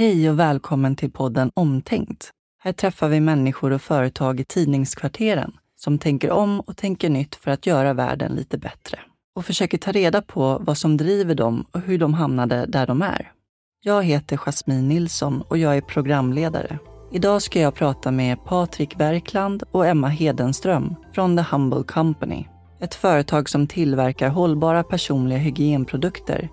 Hej 0.00 0.30
och 0.30 0.38
välkommen 0.38 0.96
till 0.96 1.10
podden 1.10 1.50
Omtänkt. 1.54 2.30
Här 2.62 2.72
träffar 2.72 3.08
vi 3.08 3.20
människor 3.20 3.70
och 3.70 3.82
företag 3.82 4.40
i 4.40 4.44
tidningskvarteren 4.44 5.52
som 5.76 5.98
tänker 5.98 6.30
om 6.30 6.60
och 6.60 6.76
tänker 6.76 7.10
nytt 7.10 7.34
för 7.34 7.50
att 7.50 7.66
göra 7.66 7.92
världen 7.92 8.32
lite 8.32 8.58
bättre 8.58 8.98
och 9.34 9.44
försöker 9.44 9.78
ta 9.78 9.92
reda 9.92 10.22
på 10.22 10.58
vad 10.66 10.78
som 10.78 10.96
driver 10.96 11.34
dem 11.34 11.64
och 11.72 11.80
hur 11.80 11.98
de 11.98 12.14
hamnade 12.14 12.66
där 12.66 12.86
de 12.86 13.02
är. 13.02 13.32
Jag 13.80 14.04
heter 14.04 14.36
Jasmine 14.36 14.88
Nilsson 14.88 15.42
och 15.42 15.58
jag 15.58 15.76
är 15.76 15.80
programledare. 15.80 16.78
Idag 17.12 17.42
ska 17.42 17.60
jag 17.60 17.74
prata 17.74 18.10
med 18.10 18.44
Patrik 18.44 19.00
Werkland 19.00 19.62
och 19.70 19.86
Emma 19.86 20.08
Hedenström 20.08 20.94
från 21.12 21.36
The 21.36 21.44
Humble 21.50 21.82
Company. 21.82 22.44
Ett 22.80 22.94
företag 22.94 23.48
som 23.48 23.66
tillverkar 23.66 24.28
hållbara 24.28 24.82
personliga 24.82 25.38
hygienprodukter 25.38 26.48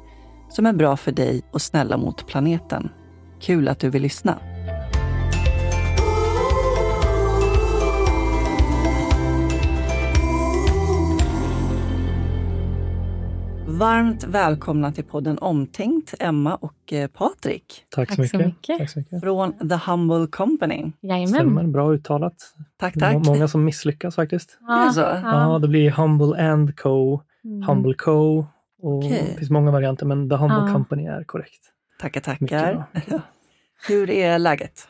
som 0.49 0.65
är 0.65 0.73
bra 0.73 0.97
för 0.97 1.11
dig 1.11 1.41
och 1.51 1.61
snälla 1.61 1.97
mot 1.97 2.27
planeten. 2.27 2.89
Kul 3.39 3.67
att 3.67 3.79
du 3.79 3.89
vill 3.89 4.01
lyssna. 4.01 4.39
Varmt 13.67 14.23
välkomna 14.23 14.91
till 14.91 15.03
podden 15.03 15.37
Omtänkt, 15.37 16.13
Emma 16.19 16.55
och 16.55 16.93
eh, 16.93 17.07
Patrik. 17.07 17.83
Tack, 17.89 18.09
så, 18.09 18.15
Tack 18.15 18.29
så 18.29 18.37
mycket. 18.37 18.77
Tack 18.79 18.89
så 18.89 18.99
mycket. 18.99 19.21
Från 19.21 19.69
The 19.69 19.75
Humble 19.91 20.27
Company. 20.27 20.91
Jajamän. 21.01 21.27
Stämmer, 21.27 21.63
bra 21.67 21.93
uttalat. 21.93 22.33
Tack, 22.77 22.93
Det 22.93 23.05
är 23.05 23.13
tack. 23.13 23.25
må- 23.25 23.33
Många 23.33 23.47
som 23.47 23.65
misslyckas 23.65 24.15
faktiskt. 24.15 24.57
Är 24.69 24.85
det 24.85 24.93
så? 24.93 24.99
Ja. 25.01 25.59
det 25.61 25.67
blir 25.67 25.91
Humble 25.91 26.49
and 26.51 26.75
Co, 26.79 27.21
Mm. 27.45 27.63
Humble 27.67 27.93
Co. 27.93 28.37
Och 28.81 28.97
Okej. 28.97 29.27
Det 29.33 29.37
finns 29.39 29.49
många 29.49 29.71
varianter, 29.71 30.05
men 30.05 30.29
The 30.29 30.35
Humble 30.35 30.57
Ja. 30.67 30.73
Company 30.73 31.05
är 31.07 31.23
korrekt. 31.23 31.61
Tackar, 31.97 32.21
tackar. 32.21 32.83
Hur 33.87 34.09
är 34.09 34.39
läget? 34.39 34.87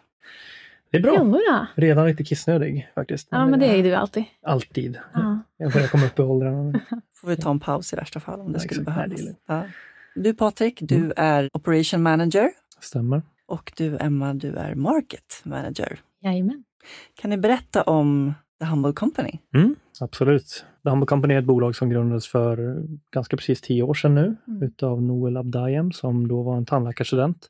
Det 0.91 0.97
är 0.97 1.01
bra. 1.01 1.13
Jo 1.17 1.31
då. 1.31 1.65
Redan 1.75 2.07
lite 2.07 2.23
kissnödig 2.23 2.89
faktiskt. 2.95 3.27
Ja, 3.31 3.45
men 3.45 3.59
det 3.59 3.65
är 3.65 3.75
ju 3.75 3.83
du 3.83 3.93
alltid. 3.95 4.23
Alltid. 4.43 4.99
Ja. 5.13 5.39
Jag 5.57 5.71
börjar 5.71 5.87
komma 5.87 6.05
upp 6.05 6.19
i 6.19 6.21
åldrarna. 6.21 6.79
Får 7.15 7.27
vi 7.27 7.35
ta 7.37 7.51
en 7.51 7.59
paus 7.59 7.93
i 7.93 7.95
värsta 7.95 8.19
fall 8.19 8.39
om 8.39 8.51
det 8.53 8.55
Ja, 8.59 8.59
skulle 8.59 8.81
behövas. 8.83 9.21
Ja. 9.45 9.63
Du 10.15 10.33
Patrik, 10.33 10.77
du 10.81 10.95
Mm. 10.95 11.11
är 11.17 11.49
Operation 11.53 12.01
Manager 12.03 12.51
Stämmer. 12.79 13.21
och 13.45 13.71
du 13.77 13.97
Emma, 13.99 14.33
du 14.33 14.55
är 14.55 14.75
Market 14.75 15.41
Manager. 15.43 15.99
Jajamän. 16.21 16.63
Kan 17.21 17.29
ni 17.29 17.37
berätta 17.37 17.83
om 17.83 18.33
The 18.59 18.65
Humble 18.65 18.93
Company? 18.93 19.39
Mm, 19.55 19.75
absolut. 20.01 20.65
Humble 20.83 21.05
Company 21.05 21.33
är 21.33 21.39
ett 21.39 21.45
bolag 21.45 21.75
som 21.75 21.89
grundades 21.89 22.27
för 22.27 22.83
ganska 23.11 23.37
precis 23.37 23.61
tio 23.61 23.83
år 23.83 23.93
sedan 23.93 24.15
nu 24.15 24.35
Mm. 24.47 24.63
utav 24.63 25.01
Noel 25.01 25.37
Abdayem 25.37 25.91
som 25.91 26.27
då 26.27 26.41
var 26.41 26.57
en 26.57 26.65
tandläkarstudent. 26.65 27.47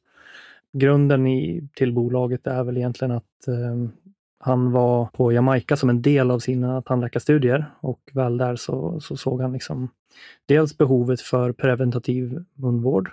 Grunden 0.73 1.27
i, 1.27 1.69
till 1.73 1.93
bolaget 1.93 2.47
är 2.47 2.63
väl 2.63 2.77
egentligen 2.77 3.11
att 3.11 3.47
eh, 3.47 3.89
han 4.39 4.71
var 4.71 5.05
på 5.05 5.31
Jamaica 5.31 5.75
som 5.75 5.89
en 5.89 6.01
del 6.01 6.31
av 6.31 6.39
sina 6.39 6.81
tandläkarstudier 6.81 7.65
och 7.79 7.99
väl 8.13 8.37
där 8.37 8.55
så, 8.55 8.99
så 8.99 9.17
såg 9.17 9.41
han 9.41 9.53
liksom 9.53 9.89
dels 10.45 10.77
behovet 10.77 11.21
för 11.21 11.51
preventativ 11.51 12.45
munvård 12.53 13.09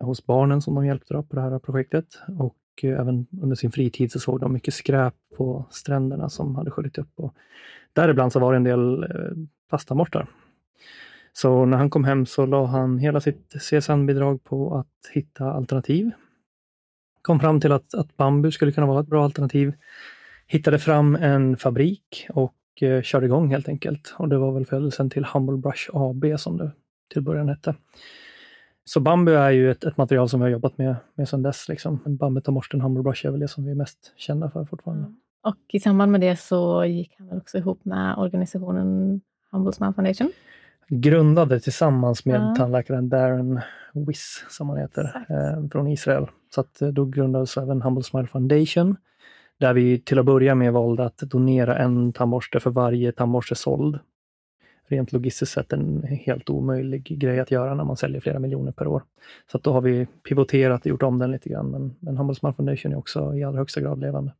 hos 0.00 0.26
barnen 0.26 0.62
som 0.62 0.74
de 0.74 0.86
hjälpte 0.86 1.14
på 1.14 1.36
det 1.36 1.40
här 1.40 1.58
projektet 1.58 2.06
och 2.38 2.56
eh, 2.82 3.00
även 3.00 3.26
under 3.42 3.56
sin 3.56 3.72
fritid 3.72 4.12
så 4.12 4.18
såg 4.18 4.40
de 4.40 4.52
mycket 4.52 4.74
skräp 4.74 5.14
på 5.36 5.64
stränderna 5.70 6.28
som 6.28 6.56
hade 6.56 6.70
sköljt 6.70 6.98
upp. 6.98 7.12
Och 7.16 7.34
däribland 7.96 8.32
så 8.32 8.38
var 8.38 8.52
det 8.52 8.56
en 8.56 8.64
del 8.64 9.02
eh, 9.02 9.08
plastammortar. 9.68 10.26
Så 11.32 11.64
när 11.64 11.76
han 11.76 11.90
kom 11.90 12.04
hem 12.04 12.26
så 12.26 12.46
la 12.46 12.66
han 12.66 12.98
hela 12.98 13.20
sitt 13.20 13.54
CSN-bidrag 13.60 14.44
på 14.44 14.76
att 14.76 15.12
hitta 15.12 15.52
alternativ. 15.52 16.10
Kom 17.22 17.40
fram 17.40 17.60
till 17.60 17.72
att, 17.72 17.94
att 17.94 18.16
bambu 18.16 18.50
skulle 18.50 18.72
kunna 18.72 18.86
vara 18.86 19.00
ett 19.00 19.06
bra 19.06 19.24
alternativ. 19.24 19.72
Hittade 20.46 20.78
fram 20.78 21.16
en 21.16 21.56
fabrik 21.56 22.26
och 22.30 22.54
eh, 22.80 23.02
körde 23.02 23.26
igång 23.26 23.50
helt 23.50 23.68
enkelt. 23.68 24.14
Och 24.18 24.28
det 24.28 24.38
var 24.38 24.52
väl 24.52 24.66
födelsen 24.66 25.10
till 25.10 25.24
Humble 25.24 25.56
Brush 25.56 25.90
AB 25.92 26.24
som 26.38 26.56
det 26.56 26.70
till 27.12 27.22
början 27.22 27.48
hette. 27.48 27.74
Så 28.84 29.00
bambu 29.00 29.32
är 29.32 29.50
ju 29.50 29.70
ett, 29.70 29.84
ett 29.84 29.96
material 29.96 30.28
som 30.28 30.40
vi 30.40 30.44
har 30.44 30.50
jobbat 30.50 30.78
med, 30.78 30.96
med 31.14 31.28
sedan 31.28 31.42
dess. 31.42 31.68
Liksom. 31.68 32.00
Bambet 32.06 32.48
och 32.48 32.54
morsten 32.54 32.80
Humble 32.80 33.02
Brush 33.02 33.26
är 33.26 33.30
väl 33.30 33.40
det 33.40 33.48
som 33.48 33.64
vi 33.64 33.70
är 33.70 33.74
mest 33.74 34.12
kända 34.16 34.50
för 34.50 34.64
fortfarande. 34.64 35.04
Mm. 35.04 35.16
Och 35.46 35.56
i 35.68 35.80
samband 35.80 36.12
med 36.12 36.20
det 36.20 36.36
så 36.36 36.84
gick 36.84 37.16
han 37.18 37.38
också 37.38 37.58
ihop 37.58 37.84
med 37.84 38.18
organisationen 38.18 39.20
Smile 39.72 39.92
Foundation. 39.92 40.32
grundade 40.88 41.60
tillsammans 41.60 42.24
med 42.24 42.40
Ja. 42.40 42.54
tandläkaren 42.56 43.08
Darren 43.08 43.60
Wiss, 43.94 44.44
som 44.48 44.68
han 44.68 44.78
heter, 44.78 45.26
eh, 45.28 45.68
från 45.68 45.88
Israel. 45.88 46.26
Så 46.54 46.60
att 46.60 46.82
eh, 46.82 46.88
då 46.88 47.04
grundades 47.04 47.56
även 47.56 47.82
Humble 47.82 48.02
Smile 48.02 48.26
Foundation, 48.26 48.96
där 49.60 49.74
vi 49.74 49.98
till 49.98 50.18
att 50.18 50.26
börja 50.26 50.54
med 50.54 50.72
valde 50.72 51.04
att 51.04 51.18
donera 51.18 51.78
en 51.78 52.12
tandborste 52.12 52.60
för 52.60 52.70
varje 52.70 53.12
tandborste 53.12 53.54
såld. 53.54 53.98
Rent 54.88 55.12
logistiskt 55.12 55.54
sett 55.54 55.72
en 55.72 56.02
helt 56.02 56.50
omöjlig 56.50 57.18
grej 57.18 57.40
att 57.40 57.50
göra 57.50 57.74
när 57.74 57.84
man 57.84 57.96
säljer 57.96 58.20
flera 58.20 58.38
miljoner 58.38 58.72
per 58.72 58.86
år. 58.86 59.02
Så 59.50 59.56
att 59.56 59.62
då 59.62 59.72
har 59.72 59.80
vi 59.80 60.06
pivoterat 60.28 60.80
och 60.80 60.86
gjort 60.86 61.02
om 61.02 61.18
den 61.18 61.30
lite 61.30 61.48
grann, 61.48 61.70
men, 61.70 61.94
men 62.00 62.16
Humble 62.16 62.34
Smile 62.34 62.54
Foundation 62.54 62.92
är 62.92 62.96
också 62.96 63.34
i 63.34 63.44
allra 63.44 63.58
högsta 63.58 63.80
grad 63.80 64.00
levande. 64.00 64.32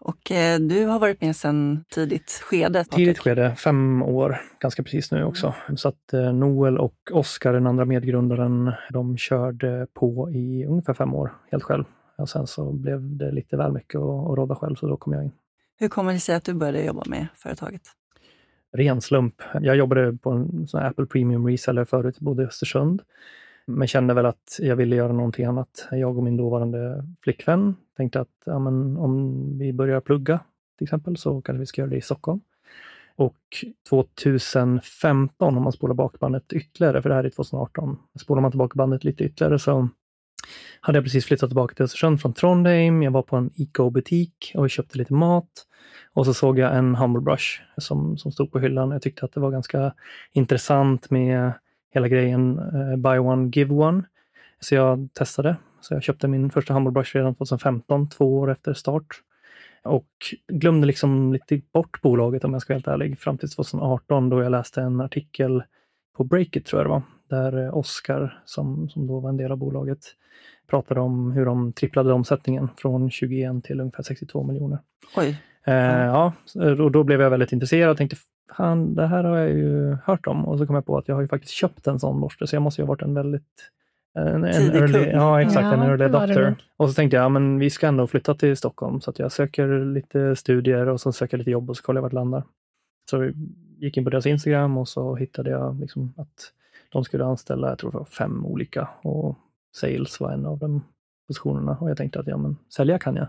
Och 0.00 0.30
eh, 0.30 0.60
du 0.60 0.84
har 0.84 0.98
varit 0.98 1.20
med 1.20 1.36
sedan 1.36 1.84
tidigt 1.90 2.30
skede. 2.30 2.78
Patrik. 2.78 2.94
Tidigt 2.96 3.18
skede, 3.18 3.54
fem 3.56 4.02
år, 4.02 4.40
ganska 4.60 4.82
precis 4.82 5.12
nu 5.12 5.24
också. 5.24 5.54
Så 5.76 5.88
att 5.88 6.12
eh, 6.12 6.32
Noel 6.32 6.78
och 6.78 6.94
Oskar, 7.12 7.52
den 7.52 7.66
andra 7.66 7.84
medgrundaren, 7.84 8.72
de 8.90 9.16
körde 9.16 9.86
på 9.94 10.30
i 10.30 10.66
ungefär 10.66 10.94
fem 10.94 11.14
år 11.14 11.34
helt 11.50 11.64
själv. 11.64 11.84
Och 12.16 12.28
sen 12.28 12.46
så 12.46 12.72
blev 12.72 13.16
det 13.16 13.30
lite 13.30 13.56
väl 13.56 13.72
mycket 13.72 13.94
att, 13.94 14.36
råda 14.38 14.54
själv, 14.54 14.74
så 14.74 14.86
då 14.86 14.96
kom 14.96 15.12
jag 15.12 15.24
in. 15.24 15.32
Hur 15.78 15.88
kommer 15.88 16.12
det 16.12 16.18
sig 16.18 16.34
att 16.34 16.44
du 16.44 16.54
började 16.54 16.84
jobba 16.84 17.02
med 17.06 17.26
företaget? 17.34 17.82
Ren 18.72 19.00
slump. 19.00 19.34
Jag 19.60 19.76
jobbade 19.76 20.16
på 20.16 20.30
en 20.30 20.68
sån 20.68 20.82
Apple 20.82 21.06
Premium 21.06 21.46
Reseller 21.46 21.84
förut, 21.84 22.20
bodde 22.20 22.42
i 22.42 22.46
Östersund. 22.46 23.02
Men 23.66 23.88
kände 23.88 24.14
väl 24.14 24.26
att 24.26 24.58
jag 24.58 24.76
ville 24.76 24.96
göra 24.96 25.12
någonting 25.12 25.44
annat. 25.44 25.88
Jag 25.90 26.16
och 26.18 26.24
min 26.24 26.36
dåvarande 26.36 27.04
flickvän 27.22 27.74
tänkte 27.98 28.20
att 28.20 28.42
ja, 28.44 28.58
men 28.58 28.96
om 28.96 29.42
vi 29.58 29.72
börjar 29.72 30.00
plugga 30.00 30.40
till 30.78 30.84
exempel 30.84 31.16
så 31.16 31.42
kanske 31.42 31.60
vi 31.60 31.66
ska 31.66 31.80
göra 31.80 31.90
det 31.90 31.96
i 31.96 32.00
Stockholm. 32.00 32.40
Och 33.16 33.38
2015, 33.88 35.56
om 35.56 35.62
man 35.62 35.72
spolar 35.72 35.94
bak 35.94 36.18
bandet 36.18 36.52
ytterligare, 36.52 37.02
för 37.02 37.08
det 37.08 37.14
här 37.14 37.24
är 37.24 37.30
2018, 37.30 37.98
spolar 38.20 38.42
man 38.42 38.50
tillbaka 38.50 38.74
bandet 38.76 39.04
lite 39.04 39.24
ytterligare 39.24 39.58
så 39.58 39.88
hade 40.80 40.98
jag 40.98 41.04
precis 41.04 41.24
flyttat 41.24 41.50
tillbaka 41.50 41.74
till 41.74 41.84
Östersund 41.84 42.20
från 42.20 42.34
Trondheim. 42.34 43.02
Jag 43.02 43.10
var 43.10 43.22
på 43.22 43.36
en 43.36 43.50
Ico-butik 43.54 44.52
och 44.54 44.70
köpte 44.70 44.98
lite 44.98 45.14
mat. 45.14 45.66
Och 46.12 46.26
så 46.26 46.34
såg 46.34 46.58
jag 46.58 46.76
en 46.76 46.94
Humble 46.94 47.22
Brush 47.22 47.62
som, 47.76 48.16
som 48.16 48.32
stod 48.32 48.52
på 48.52 48.58
hyllan. 48.58 48.90
Jag 48.90 49.02
tyckte 49.02 49.24
att 49.24 49.32
det 49.32 49.40
var 49.40 49.50
ganska 49.50 49.94
intressant 50.32 51.10
med 51.10 51.52
hela 51.90 52.08
grejen 52.08 52.58
eh, 52.58 52.96
Buy 52.96 53.18
One 53.18 53.50
Give 53.54 53.74
One. 53.74 54.02
Så 54.60 54.74
jag 54.74 55.08
testade. 55.12 55.56
Så 55.80 55.94
jag 55.94 56.02
köpte 56.02 56.28
min 56.28 56.50
första 56.50 56.74
Humble 56.74 56.92
Brush 56.92 57.16
redan 57.16 57.34
2015, 57.34 58.08
två 58.08 58.38
år 58.38 58.50
efter 58.50 58.74
start. 58.74 59.06
Och 59.82 60.08
glömde 60.52 60.86
liksom 60.86 61.32
lite 61.32 61.60
bort 61.72 62.00
bolaget 62.02 62.44
om 62.44 62.52
jag 62.52 62.62
ska 62.62 62.72
vara 62.72 62.76
helt 62.76 62.88
ärlig, 62.88 63.18
fram 63.18 63.38
till 63.38 63.50
2018 63.50 64.28
då 64.28 64.42
jag 64.42 64.50
läste 64.52 64.80
en 64.82 65.00
artikel 65.00 65.62
på 66.16 66.24
Breakit 66.24 66.66
tror 66.66 66.80
jag 66.80 66.86
det 66.86 66.90
var, 66.90 67.02
där 67.28 67.64
eh, 67.64 67.76
Oscar, 67.76 68.42
som, 68.44 68.88
som 68.88 69.06
då 69.06 69.20
var 69.20 69.28
en 69.28 69.36
del 69.36 69.52
av 69.52 69.58
bolaget, 69.58 69.98
pratade 70.70 71.00
om 71.00 71.32
hur 71.32 71.44
de 71.44 71.72
tripplade 71.72 72.12
omsättningen 72.12 72.68
från 72.76 73.10
21 73.10 73.64
till 73.64 73.80
ungefär 73.80 74.02
62 74.02 74.42
miljoner. 74.42 74.78
Oj, 75.16 75.38
Eh, 75.68 76.04
ja, 76.04 76.32
och 76.78 76.92
då 76.92 77.04
blev 77.04 77.20
jag 77.20 77.30
väldigt 77.30 77.52
intresserad 77.52 77.90
och 77.90 77.96
tänkte, 77.96 78.16
fan, 78.56 78.94
det 78.94 79.06
här 79.06 79.24
har 79.24 79.36
jag 79.38 79.50
ju 79.50 79.96
hört 80.04 80.26
om. 80.26 80.44
Och 80.44 80.58
så 80.58 80.66
kom 80.66 80.74
jag 80.74 80.86
på 80.86 80.98
att 80.98 81.08
jag 81.08 81.14
har 81.14 81.22
ju 81.22 81.28
faktiskt 81.28 81.52
köpt 81.52 81.86
en 81.86 82.00
sån 82.00 82.20
borste, 82.20 82.46
så 82.46 82.56
jag 82.56 82.62
måste 82.62 82.82
ju 82.82 82.86
ha 82.86 82.88
varit 82.88 83.02
en 83.02 83.14
väldigt 83.14 83.70
en, 84.14 84.44
en 84.44 84.70
early, 84.70 85.10
ja, 85.10 85.42
exakt, 85.42 85.64
en 85.64 85.78
Ja, 85.78 85.84
early 85.84 85.96
det 85.96 86.08
var 86.08 86.26
det 86.26 86.32
adopter. 86.32 86.64
Och 86.76 86.88
så 86.88 86.94
tänkte 86.94 87.16
jag, 87.16 87.24
ja, 87.24 87.28
men 87.28 87.58
vi 87.58 87.70
ska 87.70 87.86
ändå 87.86 88.06
flytta 88.06 88.34
till 88.34 88.56
Stockholm, 88.56 89.00
så 89.00 89.12
jag 89.16 89.32
söker 89.32 89.84
lite 89.94 90.36
studier 90.36 90.88
och 90.88 91.00
så 91.00 91.12
söker 91.12 91.36
jag 91.36 91.38
lite 91.38 91.50
jobb 91.50 91.70
och 91.70 91.76
så 91.76 91.82
kollar 91.82 91.98
jag 91.98 92.02
vart 92.02 92.12
jag 92.12 92.20
landar. 92.20 92.42
Så 93.10 93.24
jag 93.24 93.34
gick 93.78 93.96
in 93.96 94.04
på 94.04 94.10
deras 94.10 94.26
Instagram 94.26 94.78
och 94.78 94.88
så 94.88 95.14
hittade 95.14 95.50
jag 95.50 95.80
liksom 95.80 96.14
att 96.16 96.52
de 96.92 97.04
skulle 97.04 97.24
anställa, 97.24 97.68
jag 97.68 97.78
tror 97.78 97.90
det 97.90 97.98
var 97.98 98.04
fem 98.04 98.46
olika 98.46 98.88
och 99.02 99.38
sales 99.76 100.20
var 100.20 100.32
en 100.32 100.46
av 100.46 100.58
de 100.58 100.84
positionerna 101.26 101.76
och 101.80 101.90
jag 101.90 101.96
tänkte 101.96 102.20
att 102.20 102.26
ja, 102.26 102.36
men 102.36 102.56
sälja 102.76 102.98
kan 102.98 103.16
jag. 103.16 103.28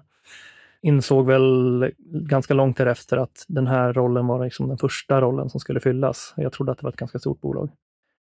Insåg 0.81 1.25
väl 1.25 1.91
ganska 2.11 2.53
långt 2.53 2.77
därefter 2.77 3.17
att 3.17 3.45
den 3.47 3.67
här 3.67 3.93
rollen 3.93 4.27
var 4.27 4.43
liksom 4.43 4.67
den 4.67 4.77
första 4.77 5.21
rollen 5.21 5.49
som 5.49 5.59
skulle 5.59 5.79
fyllas. 5.79 6.33
Jag 6.37 6.51
trodde 6.51 6.71
att 6.71 6.77
det 6.77 6.83
var 6.83 6.91
ett 6.91 6.97
ganska 6.97 7.19
stort 7.19 7.41
bolag. 7.41 7.69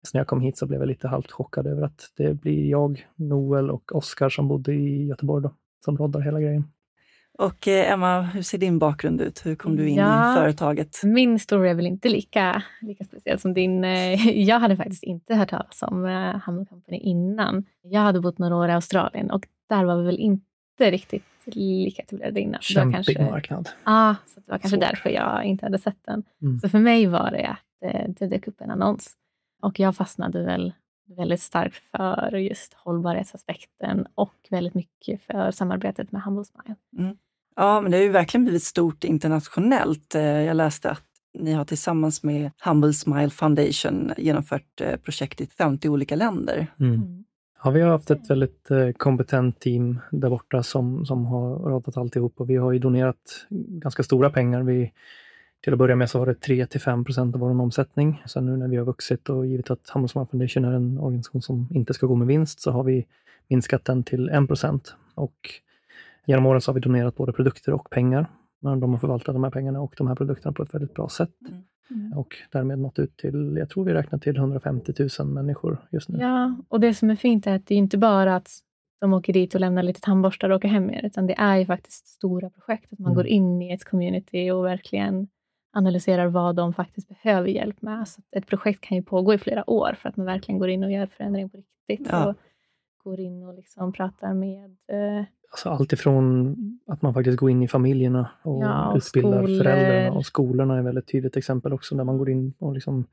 Så 0.05 0.17
när 0.17 0.19
jag 0.19 0.27
kom 0.27 0.41
hit 0.41 0.57
så 0.57 0.65
blev 0.65 0.79
jag 0.79 0.87
lite 0.87 1.07
halvt 1.07 1.31
chockad 1.31 1.67
över 1.67 1.81
att 1.81 2.01
det 2.17 2.33
blir 2.33 2.69
jag, 2.69 3.07
Noel 3.15 3.69
och 3.71 3.95
Oskar 3.95 4.29
som 4.29 4.47
bodde 4.47 4.73
i 4.73 5.05
Göteborg 5.05 5.43
då, 5.43 5.51
som 5.85 5.97
roddar 5.97 6.19
hela 6.21 6.41
grejen. 6.41 6.63
Och 7.37 7.67
eh, 7.67 7.91
Emma, 7.91 8.21
hur 8.21 8.41
ser 8.41 8.57
din 8.57 8.79
bakgrund 8.79 9.21
ut? 9.21 9.45
Hur 9.45 9.55
kom 9.55 9.75
du 9.75 9.89
in 9.89 9.95
Ja. 9.95 10.33
i 10.33 10.35
företaget? 10.37 11.03
Min 11.03 11.39
story 11.39 11.69
är 11.69 11.73
väl 11.73 11.85
inte 11.87 12.09
lika, 12.09 12.63
lika 12.81 13.03
speciell 13.03 13.39
som 13.39 13.53
din. 13.53 13.83
Eh, 13.83 14.27
Jag 14.47 14.59
hade 14.59 14.75
faktiskt 14.77 15.03
inte 15.03 15.35
hört 15.35 15.49
talas 15.49 15.83
om 15.83 16.05
eh, 16.05 16.41
Humble 16.45 16.65
Company 16.65 16.97
innan. 16.97 17.65
Jag 17.81 18.01
hade 18.01 18.21
bott 18.21 18.37
några 18.37 18.55
år 18.55 18.69
i 18.69 18.71
Australien 18.71 19.31
och 19.31 19.47
där 19.69 19.83
var 19.85 19.97
vi 19.97 20.05
väl 20.05 20.19
inte 20.19 20.91
riktigt 20.91 21.23
lika 21.45 22.01
etablerade 22.01 22.39
innan. 22.41 22.61
Så 22.61 22.79
det 22.79 22.85
var 22.85 22.91
Kämpig 22.91 23.15
kanske, 23.17 23.31
marknad. 23.33 23.69
Ja, 23.85 24.15
så 24.27 24.39
det 24.39 24.51
var 24.51 24.57
kanske 24.57 24.77
Svårt. 24.77 24.89
därför 24.89 25.09
jag 25.09 25.43
inte 25.43 25.65
hade 25.65 25.77
sett 25.77 25.99
den. 26.05 26.23
Mm. 26.41 26.59
Så 26.59 26.69
för 26.69 26.79
mig 26.79 27.05
var 27.07 27.31
det 27.31 27.47
att 27.47 28.15
det 28.19 28.27
dök 28.27 28.47
upp 28.47 28.61
en 28.61 28.71
annons. 28.71 29.13
Och 29.61 29.79
jag 29.79 29.95
fastnade 29.95 30.43
väl 30.43 30.73
väldigt 31.17 31.41
starkt 31.41 31.75
för 31.91 32.37
just 32.37 32.73
hållbarhetsaspekten 32.73 34.07
och 34.15 34.33
väldigt 34.49 34.73
mycket 34.73 35.21
för 35.21 35.51
samarbetet 35.51 36.11
med 36.11 36.21
Humble 36.21 36.45
Smile. 36.45 36.75
Ja, 37.55 37.81
men 37.81 37.91
det 37.91 37.97
har 37.97 38.03
ju 38.03 38.09
verkligen 38.09 38.43
blivit 38.43 38.63
stort 38.63 39.03
internationellt. 39.03 40.15
Eh, 40.15 40.21
Jag 40.21 40.57
läste 40.57 40.91
att 40.91 41.03
ni 41.33 41.53
har 41.53 41.65
tillsammans 41.65 42.23
med 42.23 42.51
Humble 42.65 42.93
Smile 42.93 43.29
Foundation 43.29 44.11
genomfört 44.17 44.81
eh, 44.81 44.95
projekt 44.95 45.41
i 45.41 45.45
50 45.47 45.89
olika 45.89 46.15
länder. 46.15 46.67
Mm. 46.79 47.23
Ja, 47.63 47.69
vi 47.71 47.81
har 47.81 47.89
haft 47.89 48.11
ett 48.11 48.29
väldigt 48.29 48.71
eh, 48.71 48.91
kompetent 48.91 49.59
team 49.59 49.99
där 50.11 50.29
borta 50.29 50.63
som, 50.63 51.05
som 51.05 51.25
har 51.25 51.59
radat 51.59 51.97
alltihop 51.97 52.41
och 52.41 52.49
vi 52.49 52.55
har 52.55 52.71
ju 52.71 52.79
donerat 52.79 53.45
ganska 53.49 54.03
stora 54.03 54.29
pengar. 54.29 54.63
Vi, 54.63 54.91
till 55.65 55.73
att 55.73 55.79
börja 55.79 55.95
med 55.95 56.09
så 56.09 56.19
var 56.19 56.25
det 56.25 56.35
3 56.35 56.65
till 56.65 56.81
5 56.81 57.05
procent 57.05 57.35
av 57.35 57.41
vår 57.41 57.61
omsättning. 57.61 58.23
Sen 58.25 58.45
nu 58.45 58.57
när 58.57 58.67
vi 58.67 58.77
har 58.77 58.85
vuxit 58.85 59.29
och 59.29 59.45
givet 59.45 59.71
att 59.71 59.89
Handelsman 59.89 60.27
Foundation 60.27 60.65
är 60.65 60.71
en 60.71 60.99
organisation 60.99 61.41
som 61.41 61.67
inte 61.71 61.93
ska 61.93 62.07
gå 62.07 62.15
med 62.15 62.27
vinst 62.27 62.59
så 62.59 62.71
har 62.71 62.83
vi 62.83 63.05
minskat 63.47 63.85
den 63.85 64.03
till 64.03 64.29
1 64.29 64.47
procent. 64.47 64.95
Och 65.15 65.35
genom 66.25 66.45
åren 66.45 66.61
så 66.61 66.71
har 66.71 66.73
vi 66.73 66.79
donerat 66.81 67.15
både 67.15 67.33
produkter 67.33 67.73
och 67.73 67.89
pengar. 67.89 68.27
Men 68.59 68.79
de 68.79 68.91
har 68.91 68.99
förvaltat 68.99 69.35
de 69.35 69.43
här 69.43 69.51
pengarna 69.51 69.81
och 69.81 69.93
de 69.97 70.07
här 70.07 70.15
produkterna 70.15 70.53
på 70.53 70.63
ett 70.63 70.73
väldigt 70.73 70.93
bra 70.93 71.09
sätt. 71.09 71.35
Mm. 71.89 72.13
Och 72.13 72.35
därmed 72.51 72.79
nått 72.79 72.99
ut 72.99 73.17
till, 73.17 73.55
jag 73.59 73.69
tror 73.69 73.83
vi 73.83 73.93
räknar 73.93 74.19
till 74.19 74.37
150 74.37 74.93
000 75.19 75.27
människor 75.27 75.77
just 75.91 76.09
nu. 76.09 76.19
Ja, 76.19 76.55
och 76.69 76.79
det 76.79 76.93
som 76.93 77.09
är 77.09 77.15
fint 77.15 77.47
är 77.47 77.55
att 77.55 77.67
det 77.67 77.73
är 77.73 77.77
inte 77.77 77.97
bara 77.97 78.35
att 78.35 78.49
de 79.01 79.13
åker 79.13 79.33
dit 79.33 79.55
och 79.55 79.61
lämnar 79.61 79.83
lite 79.83 80.01
tandborstar 80.01 80.49
och 80.49 80.55
åker 80.55 80.67
hem 80.67 80.89
igen, 80.89 81.05
utan 81.05 81.27
det 81.27 81.35
är 81.37 81.57
ju 81.57 81.65
faktiskt 81.65 82.07
stora 82.07 82.49
projekt. 82.49 82.93
Att 82.93 82.99
man 82.99 83.11
Mm. 83.11 83.15
går 83.15 83.27
in 83.27 83.61
i 83.61 83.71
ett 83.73 83.83
community 83.85 84.51
och 84.51 84.65
verkligen 84.65 85.27
analyserar 85.75 86.27
vad 86.27 86.55
de 86.55 86.73
faktiskt 86.73 87.07
behöver 87.09 87.47
hjälp 87.47 87.81
med. 87.81 88.07
Så 88.07 88.21
ett 88.31 88.47
projekt 88.47 88.81
kan 88.81 88.97
ju 88.97 89.03
pågå 89.03 89.33
i 89.33 89.37
flera 89.37 89.69
år 89.69 89.95
för 90.01 90.09
att 90.09 90.17
man 90.17 90.25
verkligen 90.25 90.59
går 90.59 90.69
in 90.69 90.83
och 90.83 90.91
gör 90.91 91.05
förändring 91.05 91.49
på 91.49 91.57
riktigt. 91.57 92.07
Ja. 92.11 92.27
Och 92.29 92.35
går 93.03 93.19
in 93.19 93.43
och 93.43 93.53
liksom 93.53 93.93
pratar 93.93 94.33
med 94.33 94.65
eh, 94.87 95.25
Alltså 95.51 95.69
allt 95.69 95.93
ifrån 95.93 96.55
att 96.87 97.01
man 97.01 97.13
faktiskt 97.13 97.37
går 97.37 97.49
in 97.49 97.63
i 97.63 97.67
familjerna 97.67 98.29
och 98.41 98.63
Ja, 98.63 98.87
och 98.91 98.97
utbildar 98.97 99.43
skolor. 99.43 99.63
föräldrarna. 99.63 100.17
Och 100.17 100.25
skolorna 100.25 100.75
är 100.75 100.79
ett 100.79 100.85
väldigt 100.85 101.11
tydligt 101.11 101.37
exempel 101.37 101.73
också, 101.73 101.95
där 101.95 102.03
man 102.03 102.17
går 102.17 102.29
in 102.29 102.53
och 102.59 102.73
liksom 102.73 103.05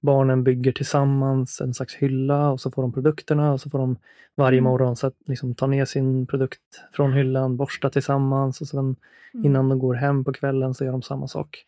barnen 0.00 0.44
bygger 0.44 0.72
tillsammans 0.72 1.60
en 1.60 1.74
slags 1.74 1.94
hylla 1.94 2.50
och 2.50 2.60
så 2.60 2.70
får 2.70 2.82
de 2.82 2.92
produkterna 2.92 3.52
och 3.52 3.60
så 3.60 3.70
får 3.70 3.78
de 3.78 3.96
varje 4.34 4.58
Mm. 4.58 4.70
morgon 4.70 4.96
så 4.96 5.06
att, 5.06 5.14
liksom, 5.26 5.54
ta 5.54 5.66
ner 5.66 5.84
sin 5.84 6.26
produkt 6.26 6.84
från 6.92 7.12
hyllan, 7.12 7.56
borsta 7.56 7.90
tillsammans 7.90 8.60
och 8.60 8.66
sen 8.66 8.78
mm. 9.34 9.46
innan 9.46 9.68
de 9.68 9.78
går 9.78 9.94
hem 9.94 10.24
på 10.24 10.32
kvällen 10.32 10.74
så 10.74 10.84
gör 10.84 10.92
de 10.92 11.02
samma 11.02 11.28
sak. 11.28 11.64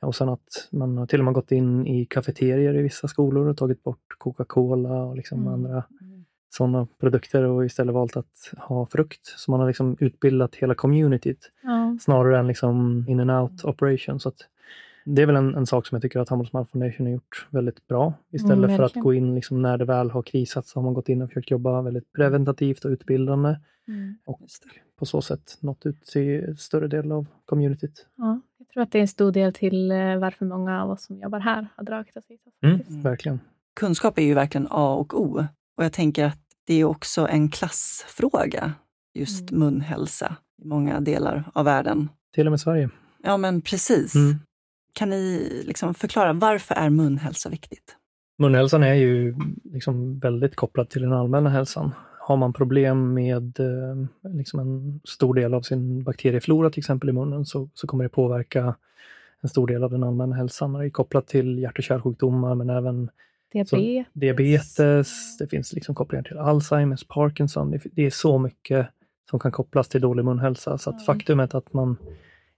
Och 0.00 0.14
sen 0.14 0.28
att 0.28 0.68
man 0.70 0.98
har 0.98 1.06
till 1.06 1.18
och 1.20 1.24
med 1.24 1.34
gått 1.34 1.52
in 1.52 1.86
i 1.86 2.04
kafeterier 2.04 2.74
i 2.74 2.82
vissa 2.82 3.08
skolor 3.08 3.48
och 3.48 3.56
tagit 3.56 3.82
bort 3.82 4.14
Coca-Cola 4.18 5.02
och 5.04 5.16
liksom 5.16 5.40
Mm. 5.40 5.52
andra 5.54 5.84
sådana 6.50 6.86
produkter 7.00 7.42
och 7.42 7.64
istället 7.64 7.94
valt 7.94 8.16
att 8.16 8.52
ha 8.58 8.86
frukt. 8.86 9.26
Så 9.36 9.50
man 9.50 9.60
har 9.60 9.66
liksom 9.66 9.96
utbildat 10.00 10.54
hela 10.54 10.74
communityt 10.74 11.50
ja. 11.62 11.96
snarare 12.00 12.38
än 12.38 12.46
liksom 12.46 13.04
in 13.08 13.20
and 13.20 13.30
out 13.30 13.64
operation. 13.64 14.20
Så 14.20 14.32
det 15.04 15.22
är 15.22 15.26
väl 15.26 15.36
en, 15.36 15.54
en 15.54 15.66
sak 15.66 15.86
som 15.86 15.96
jag 15.96 16.02
tycker 16.02 16.20
att 16.20 16.28
Handelsmal 16.28 16.66
Foundation 16.66 17.06
har 17.06 17.12
gjort 17.12 17.46
väldigt 17.50 17.86
bra. 17.86 18.12
Istället 18.30 18.64
Mm, 18.64 18.76
för 18.76 18.82
att 18.84 18.94
gå 18.94 19.14
in 19.14 19.34
liksom 19.34 19.62
när 19.62 19.78
det 19.78 19.84
väl 19.84 20.10
har 20.10 20.22
krisat 20.22 20.66
så 20.66 20.78
har 20.78 20.84
man 20.84 20.94
gått 20.94 21.08
in 21.08 21.22
och 21.22 21.28
försökt 21.28 21.50
jobba 21.50 21.82
väldigt 21.82 22.12
preventativt 22.12 22.84
och 22.84 22.90
utbildande 22.90 23.56
Mm. 23.88 24.14
och 24.24 24.40
på 24.98 25.06
så 25.06 25.22
sätt 25.22 25.56
nått 25.60 25.86
ut 25.86 26.04
till 26.04 26.56
större 26.58 26.88
del 26.88 27.12
av 27.12 27.26
communityt. 27.44 28.06
ja. 28.16 28.40
Jag 28.68 28.72
tror 28.72 28.82
att 28.82 28.92
det 28.92 28.98
är 28.98 29.02
en 29.02 29.08
stor 29.08 29.32
del 29.32 29.52
till 29.52 29.90
eh, 29.90 30.18
varför 30.18 30.44
många 30.44 30.82
av 30.82 30.90
oss 30.90 31.04
som 31.04 31.20
jobbar 31.20 31.40
här 31.40 31.66
har 31.76 31.84
dragit 31.84 32.16
oss 32.16 32.24
hit. 32.28 32.40
Mm, 32.62 32.78
faktiskt. 32.78 33.04
verkligen. 33.04 33.40
Kunskap 33.80 34.18
är 34.18 34.22
ju 34.22 34.34
verkligen 34.34 34.66
A 34.70 34.94
och 34.94 35.20
O. 35.20 35.44
Och 35.76 35.84
jag 35.84 35.92
tänker 35.92 36.24
att 36.24 36.38
det 36.66 36.74
är 36.74 36.84
också 36.84 37.28
en 37.28 37.48
klassfråga, 37.50 38.72
just 39.14 39.50
Mm. 39.50 39.60
munhälsa 39.60 40.36
i 40.62 40.66
många 40.66 41.00
delar 41.00 41.50
av 41.54 41.64
världen. 41.64 42.08
Till 42.34 42.46
och 42.46 42.50
med 42.52 42.60
Sverige. 42.60 42.90
Ja, 43.22 43.36
men 43.36 43.60
precis. 43.60 44.14
Mm. 44.14 44.34
Kan 44.92 45.10
ni 45.10 45.48
liksom 45.66 45.94
förklara, 45.94 46.32
varför 46.32 46.74
är 46.74 46.90
munhälsa 46.90 47.48
viktigt? 47.48 47.96
Munhälsan 48.38 48.82
är 48.82 48.94
ju 48.94 49.34
liksom 49.64 50.18
väldigt 50.18 50.56
kopplad 50.56 50.90
till 50.90 51.02
den 51.02 51.12
allmänna 51.12 51.50
hälsan. 51.50 51.90
Har 52.28 52.36
man 52.36 52.52
problem 52.52 53.14
med 53.14 53.60
eh, 53.60 54.30
liksom 54.34 54.60
en 54.60 55.00
stor 55.04 55.34
del 55.34 55.54
av 55.54 55.62
sin 55.62 56.02
bakterieflora 56.02 56.70
till 56.70 56.80
exempel 56.80 57.08
i 57.08 57.12
munnen 57.12 57.46
så, 57.46 57.68
så 57.74 57.86
kommer 57.86 58.04
det 58.04 58.10
påverka 58.10 58.74
en 59.40 59.48
stor 59.48 59.66
del 59.66 59.84
av 59.84 59.90
den 59.90 60.04
allmänna 60.04 60.36
hälsan. 60.36 60.72
Det 60.72 60.84
är 60.84 60.90
kopplat 60.90 61.26
till 61.26 61.58
hjärt 61.58 61.78
och 61.78 61.84
kärlsjukdomar 61.84 62.54
men 62.54 62.70
även 62.70 63.10
Diabetes. 63.52 64.06
diabetes, 64.12 65.38
det 65.38 65.46
finns 65.46 65.72
liksom 65.72 65.94
kopplingar 65.94 66.22
till 66.22 66.38
Alzheimers, 66.38 67.04
Parkinson. 67.04 67.70
Det, 67.70 67.80
det 67.92 68.06
är 68.06 68.10
så 68.10 68.38
mycket 68.38 68.88
som 69.30 69.38
kan 69.38 69.52
kopplas 69.52 69.88
till 69.88 70.00
dålig 70.00 70.24
munhälsa. 70.24 70.78
Så 70.78 70.90
att 70.90 71.06
faktumet 71.06 71.54
att 71.54 71.72
man 71.72 71.96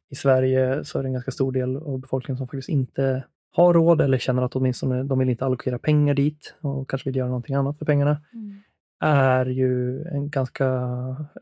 i 0.08 0.14
Sverige 0.14 0.84
så 0.84 0.98
är 0.98 1.02
det 1.02 1.08
en 1.08 1.12
ganska 1.12 1.30
stor 1.30 1.52
del 1.52 1.76
av 1.76 1.98
befolkningen 1.98 2.38
som 2.38 2.46
faktiskt 2.46 2.68
inte 2.68 3.24
har 3.52 3.74
råd 3.74 4.00
eller 4.00 4.18
känner 4.18 4.42
att 4.42 4.56
åtminstone 4.56 5.02
de 5.02 5.18
vill 5.18 5.28
inte 5.28 5.44
allokera 5.44 5.78
pengar 5.78 6.14
dit 6.14 6.54
och 6.60 6.90
kanske 6.90 7.08
vill 7.08 7.16
göra 7.16 7.28
någonting 7.28 7.54
annat 7.54 7.78
för 7.78 7.84
pengarna 7.84 8.22
Mm. 8.32 8.62
Är 9.00 9.46
ju 9.46 10.02
en 10.02 10.30
ganska 10.30 10.68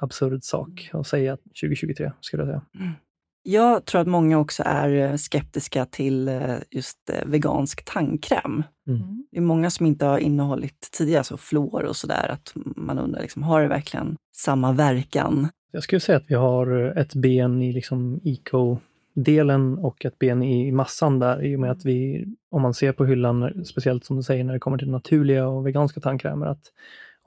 absurd 0.01 0.45
sak 0.45 0.91
att 0.93 1.07
säga 1.07 1.37
2023 1.37 2.13
skulle 2.21 2.43
jag 2.43 2.49
säga. 2.49 2.95
Jag 3.43 3.85
tror 3.85 4.01
att 4.01 4.07
många 4.07 4.39
också 4.39 4.63
är 4.67 4.89
eh, 4.89 5.17
skeptiska 5.17 5.87
till 5.87 6.29
eh, 6.29 6.57
just 6.71 7.11
eh, 7.11 7.27
vegansk 7.27 7.85
tandkräm. 7.85 8.63
Mm. 8.89 9.27
Det 9.31 9.37
är 9.37 9.43
många 9.43 9.71
som 9.71 9.87
inte 9.87 10.07
har 10.07 10.19
innehållit 10.19 10.89
tidigare, 10.93 11.25
så 11.25 11.37
fluor 11.37 11.85
och 11.85 11.97
sådär, 11.97 12.29
att 12.29 12.53
man 12.77 12.99
undrar, 12.99 13.21
liksom, 13.21 13.43
har 13.43 13.63
det 13.63 13.69
verkligen 13.69 14.17
samma 14.37 14.73
verkan? 14.73 15.49
Jag 15.73 15.83
skulle 15.83 16.01
säga 16.01 16.19
att 16.19 16.31
vi 16.31 16.35
har 16.35 16.99
ett 16.99 17.15
ben 17.15 17.63
i 17.63 17.73
liksom 17.73 18.21
eco-delen 18.25 19.79
och 19.79 20.05
ett 20.05 20.19
ben 20.19 20.43
i 20.43 20.73
massan 20.73 21.19
där 21.19 21.45
i 21.45 21.57
och 21.57 21.61
med 21.61 21.71
att 21.71 21.85
vi, 21.85 22.27
om 22.51 22.63
man 22.63 22.75
ser 22.75 22.93
på 22.93 23.05
hyllan, 23.05 23.65
speciellt 23.65 24.05
som 24.05 24.17
du 24.17 24.23
säger 24.23 24.45
när 24.45 24.53
det 24.53 24.59
kommer 24.59 24.79
till 24.79 24.91
naturliga 24.91 25.49
och 25.49 25.67
veganska 25.67 26.01
tandkrämer, 26.01 26.47
att 26.47 26.73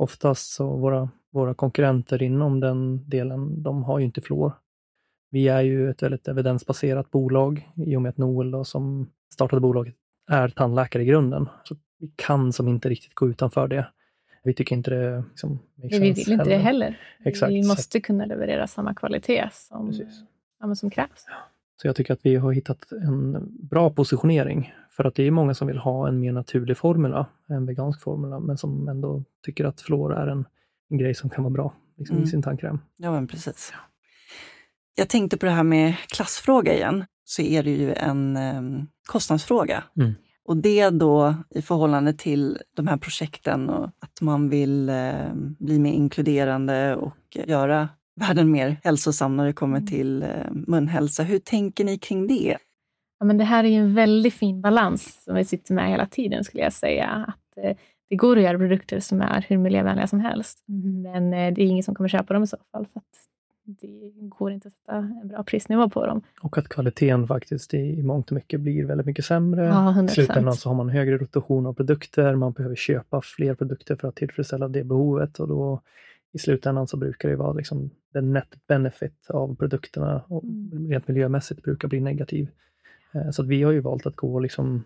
oftast 0.02 0.54
så 0.54 0.76
våra, 0.78 1.10
våra 1.30 1.54
konkurrenter 1.54 2.24
inom 2.24 2.60
den 2.60 3.10
delen, 3.10 3.64
de 3.64 3.84
har 3.84 4.00
ju 4.00 4.06
inte 4.06 4.22
fluor. 4.22 4.54
Vi 5.30 5.48
är 5.48 5.62
ju 5.62 5.90
ett 5.90 6.04
väldigt 6.04 6.28
evidensbaserat 6.28 7.12
bolag 7.12 7.72
i 7.76 7.96
och 7.96 8.02
med 8.02 8.10
att 8.10 8.18
Noel 8.18 8.52
då, 8.52 8.64
som 8.64 9.10
startade 9.34 9.60
bolaget 9.60 9.96
är 10.30 10.50
tandläkare 10.50 11.04
i 11.04 11.06
grunden. 11.06 11.50
Så 11.64 11.76
vi 12.00 12.12
kan 12.16 12.54
som 12.54 12.68
inte 12.68 12.90
riktigt 12.90 13.16
gå 13.16 13.30
utanför 13.30 13.68
det. 13.68 13.88
Vi 14.44 14.54
tycker 14.54 14.76
inte 14.76 14.92
det 14.92 15.24
liksom, 15.30 15.60
vi 15.76 16.00
vill 16.00 16.32
inte 16.32 16.44
det 16.44 16.58
heller. 16.58 17.00
Exakt. 17.26 17.52
Vi 17.52 17.64
Så 17.64 17.70
måste 17.70 18.00
kunna 18.00 18.26
leverera 18.26 18.68
samma 18.68 18.94
kvalitet 18.94 19.50
som, 19.54 19.94
ja, 20.60 20.68
men 20.68 20.76
som 20.76 20.90
krävs. 20.90 21.26
Så 21.82 21.88
jag 21.88 21.96
tycker 21.96 22.14
att 22.14 22.26
vi 22.26 22.36
har 22.36 22.52
hittat 22.52 22.92
en 22.92 23.48
bra 23.70 23.90
positionering. 23.90 24.74
För 24.92 25.04
att 25.04 25.16
det 25.16 25.24
är 25.28 25.32
många 25.32 25.54
som 25.54 25.68
vill 25.68 25.78
ha 25.78 26.08
en 26.08 26.20
mer 26.20 26.32
naturlig 26.32 26.78
formula, 26.78 27.26
en 27.50 27.66
vegansk 27.66 28.02
formula, 28.02 28.40
men 28.40 28.58
som 28.58 28.88
ändå 28.88 29.24
tycker 29.46 29.66
att 29.66 29.82
fluor 29.82 30.14
är 30.14 30.28
en, 30.28 30.46
en 30.90 30.98
grej 30.98 31.14
som 31.16 31.30
kan 31.30 31.44
vara 31.44 31.54
bra 31.54 31.74
liksom, 31.98 32.16
Mm. 32.18 32.28
i 32.28 32.30
sin 32.32 32.42
tandkräm. 32.44 32.80
Ja, 32.98 33.12
men 33.12 33.28
precis. 33.28 33.74
Jag 34.96 35.10
tänkte 35.10 35.38
på 35.38 35.46
det 35.46 35.52
här 35.52 35.64
med 35.64 35.96
klassfråga 36.08 36.74
igen, 36.76 37.06
så 37.24 37.42
är 37.42 37.64
det 37.64 37.72
ju 37.72 37.94
en 37.94 38.38
eh, 38.38 38.62
kostnadsfråga. 39.12 39.84
Mm. 39.98 40.12
Och 40.46 40.58
det 40.58 40.90
då 40.90 41.36
i 41.50 41.62
förhållande 41.62 42.14
till 42.14 42.58
de 42.76 42.88
här 42.88 42.98
projekten 42.98 43.70
och 43.70 43.86
att 43.86 44.22
man 44.22 44.50
vill 44.50 44.90
eh, 44.90 45.34
bli 45.60 45.80
mer 45.80 45.92
inkluderande 45.94 46.96
och 46.96 47.18
göra 47.48 47.90
världen 48.16 48.52
mer 48.52 48.78
hälsosam 48.84 49.38
när 49.38 49.46
det 49.46 49.54
kommer 49.54 49.78
Mm. 49.78 49.88
till 49.88 50.24
eh, 50.24 50.30
munhälsa. 50.52 51.24
Hur 51.24 51.40
tänker 51.40 51.84
ni 51.86 51.98
kring 51.98 52.28
det? 52.28 52.58
Ja, 53.22 53.26
men 53.26 53.38
det 53.38 53.44
här 53.44 53.64
är 53.64 53.80
en 53.80 53.94
väldigt 53.94 54.34
fin 54.34 54.62
balans 54.62 55.24
som 55.24 55.36
vi 55.36 55.46
sitter 55.46 55.74
med 55.74 55.90
hela 55.90 56.06
tiden 56.06 56.44
skulle 56.44 56.64
jag 56.64 56.74
säga. 56.74 57.08
Att, 57.28 57.64
eh, 57.66 57.78
det 58.10 58.16
går 58.16 58.38
att 58.38 58.44
göra 58.44 58.58
produkter 58.58 59.00
som 59.00 59.22
är 59.22 59.46
hur 59.50 59.58
miljövänliga 59.58 60.08
som 60.08 60.20
helst, 60.20 60.64
men 61.04 61.34
eh, 61.34 61.54
det 61.54 61.62
är 61.62 61.66
ingen 61.68 61.84
som 61.84 61.96
kommer 61.96 62.08
köpa 62.10 62.34
dem 62.34 62.44
i 62.44 62.48
så 62.48 62.58
fall. 62.72 62.86
För 62.94 63.02
det 63.66 64.12
går 64.30 64.52
inte 64.52 64.68
att 64.68 64.74
sätta 64.74 64.96
en 64.96 65.28
bra 65.28 65.44
prisnivå 65.44 65.90
på 65.90 66.06
dem. 66.06 66.22
Och 66.42 66.58
att 66.58 66.68
kvaliteten 66.68 67.28
faktiskt 67.28 67.74
i 67.74 68.04
mångt 68.04 68.32
och 68.32 68.36
mycket 68.36 68.60
blir 68.62 68.86
väldigt 68.86 69.08
mycket 69.08 69.26
sämre. 69.26 69.66
Ja, 69.66 69.94
100%. 69.98 70.06
I 70.06 70.08
slutändan 70.08 70.54
så 70.54 70.70
har 70.70 70.76
man 70.76 70.90
högre 70.90 71.18
rotation 71.18 71.66
av 71.66 71.74
produkter, 71.74 72.36
man 72.36 72.52
behöver 72.52 72.76
köpa 72.76 73.22
fler 73.24 73.56
produkter 73.56 73.96
för 73.96 74.08
att 74.08 74.16
tillfredsställa 74.16 74.68
det 74.68 74.84
behovet 74.84 75.40
och 75.40 75.48
då 75.48 75.82
i 76.34 76.38
slutändan 76.40 76.88
så 76.88 76.98
brukar 76.98 77.30
det 77.30 77.36
vara 77.36 77.54
liksom 77.54 77.90
den 78.14 78.34
net 78.34 78.68
benefit 78.68 79.30
av 79.30 79.56
produkterna 79.56 80.24
och 80.28 80.44
Mm. 80.44 80.90
rent 80.90 81.08
miljömässigt 81.08 81.64
brukar 81.64 81.88
bli 81.88 82.00
negativ. 82.00 82.48
Eh, 83.14 83.30
Så 83.32 83.42
att 83.42 83.48
vi 83.48 83.64
har 83.64 83.72
ju 83.72 83.80
valt 83.80 84.06
att 84.06 84.16
gå 84.16 84.40
liksom, 84.40 84.84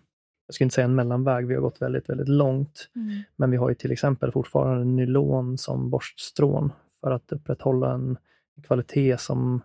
jag 0.48 0.56
skulle 0.56 0.66
inte 0.66 0.76
säga 0.76 0.86
en 0.86 0.96
mellanväg, 0.96 1.48
vi 1.48 1.54
har 1.54 1.62
gått 1.62 1.82
väldigt, 1.82 2.10
väldigt 2.10 2.28
långt. 2.28 2.90
Men 3.36 3.52
vi 3.52 3.58
har 3.58 3.70
ju 3.70 3.76
till 3.76 3.92
exempel 3.92 4.32
fortfarande 4.32 4.86
nylon 4.86 5.58
som 5.58 5.90
borststrån 5.90 6.72
för 7.02 7.12
att 7.12 7.32
upprätthålla 7.32 7.94
en 7.94 8.18
kvalitet 8.64 9.18
som 9.18 9.62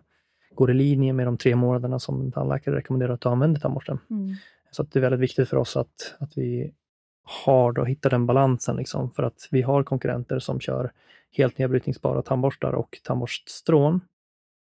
går 0.55 0.71
i 0.71 0.73
linje 0.73 1.13
med 1.13 1.27
de 1.27 1.37
tre 1.37 1.55
månaderna 1.55 1.99
som 1.99 2.21
en 2.21 2.31
tandläkare 2.31 2.75
rekommenderar 2.75 3.13
att 3.13 3.21
du 3.21 3.29
använder 3.29 3.61
tandborsten. 3.61 3.99
Mm. 4.09 4.35
Så 4.71 4.81
att 4.81 4.91
det 4.91 4.99
är 4.99 5.01
väldigt 5.01 5.19
viktigt 5.19 5.49
för 5.49 5.57
oss 5.57 5.77
att, 5.77 6.15
att 6.19 6.37
vi 6.37 6.73
har 7.43 7.79
och 7.79 7.89
hittar 7.89 8.09
den 8.09 8.25
balansen. 8.25 8.75
Liksom, 8.75 9.11
för 9.11 9.23
att 9.23 9.47
vi 9.51 9.61
har 9.61 9.83
konkurrenter 9.83 10.39
som 10.39 10.59
kör 10.59 10.91
helt 11.31 11.57
nedbrytningsbara 11.57 12.21
tandborstar 12.21 12.71
och 12.73 12.99
tandborststrån. 13.03 14.01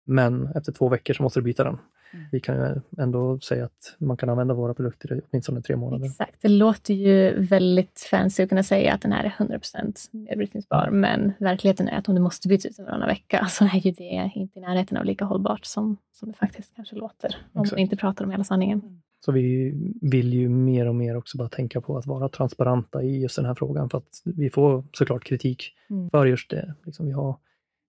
Men 0.05 0.47
efter 0.47 0.73
två 0.73 0.89
veckor 0.89 1.15
så 1.15 1.23
måste 1.23 1.41
du 1.41 1.45
byta 1.45 1.65
den. 1.65 1.79
Mm. 2.13 2.27
Vi 2.33 2.41
kan 2.41 2.57
ju 2.57 2.81
ändå 3.03 3.41
säga 3.41 3.65
att 3.65 3.97
man 3.99 4.17
kan 4.17 4.29
använda 4.29 4.55
våra 4.55 4.75
produkter 4.75 5.15
i 5.15 5.21
åtminstone 5.31 5.63
tre 5.63 5.77
månader. 5.77 6.07
Exakt. 6.07 6.43
Det 6.43 6.49
låter 6.49 6.95
ju 6.95 7.41
väldigt 7.43 8.07
fancy 8.11 8.43
att 8.43 8.49
kunna 8.49 8.63
säga 8.63 8.95
att 8.95 9.03
den 9.03 9.13
här 9.13 9.25
är 9.25 9.45
100% 9.45 10.09
nedbrytningsbar, 10.13 10.91
men 10.91 11.33
verkligheten 11.39 11.89
är 11.89 11.99
att 11.99 12.09
om 12.09 12.15
du 12.15 12.21
måste 12.21 12.49
byta 12.49 12.69
ut 12.69 12.77
den 12.77 12.87
varannan 12.87 13.09
vecka 13.09 13.47
så 13.51 13.65
är 13.65 13.87
ju 13.87 13.91
det 13.91 14.31
inte 14.35 14.59
i 14.59 14.63
närheten 14.63 14.97
av 14.99 15.05
lika 15.05 15.25
hållbart 15.25 15.65
som, 15.65 15.97
som 16.13 16.29
det 16.29 16.39
faktiskt 16.39 16.77
kanske 16.77 16.97
låter. 16.97 17.37
Om 17.53 17.63
Exakt. 17.63 17.73
man 17.73 17.79
inte 17.81 17.97
pratar 17.97 18.25
om 18.25 18.31
hela 18.31 18.45
sanningen. 18.45 19.01
Så 19.25 19.33
vi 19.33 19.75
vill 20.01 20.35
ju 20.35 20.49
mer 20.49 20.89
och 20.89 20.95
mer 20.95 21.17
också 21.17 21.39
bara 21.39 21.49
tänka 21.49 21.81
på 21.81 21.99
att 21.99 22.07
vara 22.07 22.29
transparenta 22.29 23.03
i 23.03 23.21
just 23.23 23.37
den 23.37 23.45
här 23.45 23.55
frågan 23.55 23.91
för 23.91 23.99
att 23.99 24.23
vi 24.25 24.51
får 24.51 24.85
såklart 24.93 25.25
kritik 25.25 25.73
Mm. 25.91 26.11
för 26.11 26.27
just 26.27 26.51
det. 26.51 26.75
Liksom 26.85 27.07
vi, 27.07 27.13
har, 27.13 27.37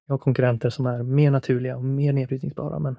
vi 0.07 0.11
har 0.11 0.17
konkurrenter 0.17 0.69
som 0.69 0.85
är 0.85 1.03
mer 1.03 1.31
naturliga 1.31 1.77
och 1.77 1.83
mer 1.83 2.13
nedbrytningsbara 2.13 2.79
men 2.79 2.95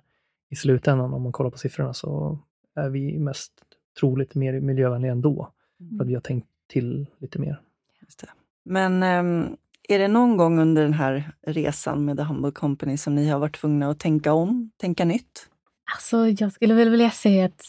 i 0.53 0.57
slutändan 0.57 1.15
om 1.15 1.23
man 1.23 1.33
kollar 1.33 1.51
på 1.51 1.59
siffrorna 1.59 1.95
så 1.95 2.39
är 2.75 2.89
vi 2.89 3.19
mest 3.19 3.53
troligt 4.01 4.35
mer 4.35 4.61
miljövänliga 4.61 5.13
ändå. 5.13 5.53
För 5.97 6.05
att 6.05 6.09
vi 6.09 6.15
har 6.15 6.21
tänkt 6.21 6.49
till 6.69 7.07
lite 7.19 7.39
mer. 7.39 7.61
Just 8.01 8.21
det. 8.21 8.29
Men 8.65 9.03
ehm, 9.03 9.57
är 9.89 9.99
det 9.99 10.09
någon 10.09 10.37
gång 10.37 10.59
under 10.59 10.83
den 10.83 10.93
här 10.93 11.33
resan 11.47 12.05
med 12.05 12.17
The 12.17 12.23
Humble 12.23 12.51
Company 12.51 12.97
som 12.97 13.15
ni 13.15 13.29
har 13.29 13.39
varit 13.39 13.57
tvungna 13.57 13.91
att 13.91 13.99
tänka 13.99 14.33
om, 14.33 14.71
tänka 14.77 15.05
nytt? 15.05 15.49
Alltså, 15.95 16.29
jag 16.29 16.53
skulle 16.53 16.75
väl 16.75 16.91
vilja 16.91 17.11
säga 17.11 17.45
att 17.45 17.63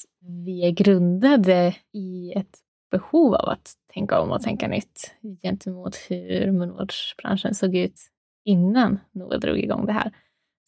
vi 0.46 0.66
är 0.68 0.72
grundade 0.72 1.76
i 1.94 2.34
ett 2.36 2.58
behov 2.92 3.36
av 3.36 3.50
att 3.50 3.74
tänka 3.94 4.20
om 4.20 4.32
och 4.32 4.42
tänka 4.42 4.68
nytt 4.68 5.16
gentemot 5.42 5.96
hur 6.10 6.52
munvårdsbranschen 6.52 7.56
såg 7.56 7.76
ut 7.76 8.00
innan 8.46 9.00
Noel 9.12 9.40
drog 9.40 9.58
igång 9.58 9.86
det 9.86 9.94
här. 9.94 10.12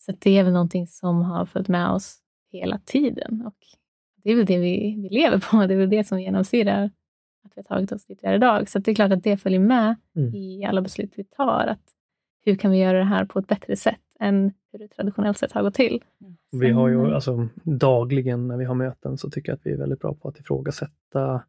Så 0.06 0.14
det 0.20 0.38
är 0.38 0.44
väl 0.44 0.54
någonting 0.54 0.88
som 0.88 1.22
har 1.22 1.46
följt 1.46 1.68
med 1.68 1.90
oss 1.90 2.18
hela 2.52 2.80
tiden. 2.86 3.44
Och 3.46 3.56
det 4.24 4.32
är 4.32 4.36
väl 4.36 4.46
det 4.46 4.58
vi, 4.60 4.96
vi 5.02 5.10
lever 5.16 5.40
på. 5.52 5.68
Det 5.68 5.74
är 5.74 5.78
väl 5.78 5.90
det 5.90 6.04
som 6.08 6.22
genomsyrar 6.22 6.84
att 7.46 7.52
vi 7.56 7.62
har 7.62 7.64
tagit 7.64 7.92
oss 7.92 8.06
dit 8.06 8.20
vi 8.22 8.28
är 8.28 8.34
idag. 8.34 8.70
Så 8.70 8.80
det 8.80 8.92
är 8.92 8.96
klart 8.96 9.12
att 9.12 9.24
det 9.24 9.38
följer 9.38 9.60
med 9.60 9.96
Mm. 10.16 10.36
i 10.36 10.66
alla 10.66 10.82
beslut 10.82 11.12
vi 11.16 11.24
tar. 11.24 11.68
Att 11.68 11.82
hur 12.46 12.56
kan 12.56 12.72
vi 12.72 12.78
göra 12.78 12.98
det 12.98 13.04
här 13.04 13.26
på 13.26 13.40
ett 13.40 13.48
bättre 13.48 13.76
sätt 13.76 14.00
än 14.20 14.54
hur 14.72 14.80
det 14.80 14.88
traditionellt 14.88 15.38
sett 15.38 15.52
har 15.52 15.62
gått 15.64 15.74
till? 15.74 16.04
Vi 16.52 16.72
har 16.72 16.88
ju 16.88 17.04
Sen- 17.06 17.14
alltså 17.14 17.48
dagligen 17.64 18.48
när 18.48 18.58
vi 18.58 18.66
har 18.66 18.76
möten 18.76 19.18
så 19.18 19.30
tycker 19.30 19.50
jag 19.52 19.56
att 19.58 19.66
vi 19.66 19.72
är 19.72 19.78
väldigt 19.78 20.00
bra 20.00 20.14
på 20.14 20.28
att 20.28 20.40
ifrågasätta 20.40 21.44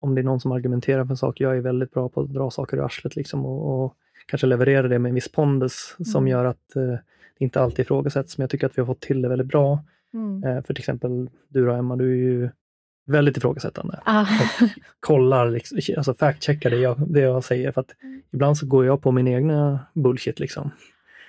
om 0.00 0.14
det 0.14 0.20
är 0.20 0.22
någon 0.22 0.40
som 0.40 0.52
argumenterar 0.52 1.04
för 1.04 1.10
en 1.10 1.16
sak. 1.16 1.40
Jag 1.40 1.56
är 1.56 1.60
väldigt 1.60 1.90
bra 1.90 2.08
på 2.08 2.20
att 2.20 2.32
dra 2.32 2.50
saker 2.50 2.76
ur 2.76 2.84
arslet 2.84 3.16
liksom 3.16 3.46
och, 3.46 3.84
och 3.84 3.96
kanske 4.26 4.46
leverera 4.46 4.88
det 4.88 4.98
med 4.98 5.08
en 5.08 5.14
viss 5.14 5.32
pondus 5.32 5.96
som 6.04 6.22
Mm. 6.22 6.30
gör 6.30 6.44
att 6.44 6.76
eh, 6.76 6.82
det 7.38 7.44
inte 7.44 7.60
alltid 7.60 7.78
ifrågasätts. 7.84 8.38
Men 8.38 8.42
jag 8.42 8.50
tycker 8.50 8.66
att 8.66 8.78
vi 8.78 8.82
har 8.82 8.86
fått 8.86 9.00
till 9.00 9.22
det 9.22 9.28
väldigt 9.28 9.46
bra. 9.48 9.84
Mm. 10.14 10.44
Eh, 10.44 10.62
för 10.64 10.74
till 10.74 10.80
exempel 10.82 11.28
du 11.48 11.66
då 11.66 11.72
Emma, 11.72 11.96
du 11.96 12.10
är 12.12 12.16
ju 12.32 12.50
väldigt 13.06 13.36
ifrågasättande. 13.36 14.00
Ah. 14.04 14.26
Kollar, 15.00 15.50
liksom, 15.50 15.78
alltså 15.96 16.14
fact-checkar 16.14 16.70
det 16.70 16.76
jag, 16.76 17.12
det 17.12 17.20
jag 17.20 17.44
säger. 17.44 17.72
För 17.72 17.80
att 17.80 18.02
Mm. 18.02 18.22
ibland 18.32 18.56
så 18.56 18.66
går 18.66 18.86
jag 18.86 19.02
på 19.02 19.10
min 19.12 19.28
egna 19.28 19.80
bullshit 19.94 20.40
liksom. 20.40 20.70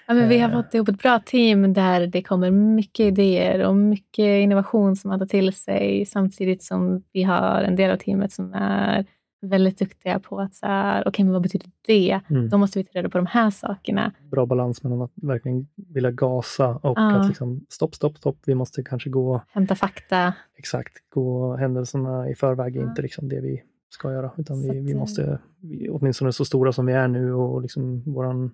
Ja, 0.07 0.13
men 0.13 0.29
vi 0.29 0.37
har 0.39 0.49
Eh. 0.49 0.55
fått 0.63 0.73
ihop 0.73 0.87
ett 0.89 0.99
bra 0.99 1.19
team 1.25 1.73
där 1.73 2.07
det 2.07 2.21
kommer 2.23 2.51
mycket 2.51 3.05
idéer 3.05 3.65
och 3.67 3.75
mycket 3.75 4.25
innovation 4.43 4.95
som 4.95 5.09
man 5.09 5.19
tar 5.19 5.25
till 5.25 5.53
sig 5.53 6.05
samtidigt 6.05 6.63
som 6.63 7.03
vi 7.13 7.23
har 7.23 7.61
en 7.61 7.75
del 7.75 7.91
av 7.91 7.97
teamet 7.97 8.31
som 8.31 8.53
är 8.53 9.05
väldigt 9.43 9.79
duktiga 9.79 10.19
på 10.19 10.39
att 10.39 10.55
så 10.55 10.65
här, 10.65 11.07
okej, 11.07 11.25
men 11.25 11.33
vad 11.33 11.41
betyder 11.41 11.67
det? 11.85 12.19
Mm. 12.29 12.49
Då 12.49 12.57
måste 12.57 12.79
vi 12.79 12.85
ta 12.85 12.91
reda 12.93 13.09
på 13.09 13.17
de 13.17 13.27
här 13.27 13.49
sakerna. 13.49 14.11
bra 14.31 14.45
balans 14.45 14.83
mellan 14.83 15.01
att 15.01 15.11
verkligen 15.15 15.67
vilja 15.75 16.11
gasa 16.11 16.67
och 16.75 16.97
Ja. 16.97 17.15
att 17.15 17.27
liksom 17.27 17.65
stopp, 17.69 17.95
stopp, 17.95 18.17
stopp. 18.17 18.37
Vi 18.45 18.55
måste 18.55 18.83
kanske 18.83 19.09
gå 19.09 19.41
Hämta 19.47 19.75
fakta. 19.75 20.33
exakt, 20.55 20.93
gå 21.09 21.55
händelserna 21.55 22.29
i 22.29 22.35
förväg 22.35 22.75
är 22.75 22.81
Ja. 22.81 22.89
inte 22.89 23.01
liksom 23.01 23.29
det 23.29 23.41
vi 23.41 23.63
ska 23.89 24.11
göra. 24.11 24.31
Utan 24.37 24.61
vi, 24.61 24.79
vi 24.79 24.91
eh, 24.91 24.97
måste, 24.97 25.39
vi, 25.61 25.89
åtminstone 25.89 26.31
så 26.33 26.45
stora 26.45 26.71
som 26.73 26.85
vi 26.85 26.93
är 26.93 27.07
nu 27.07 27.33
och 27.33 27.61
liksom 27.61 28.01
våran, 28.13 28.51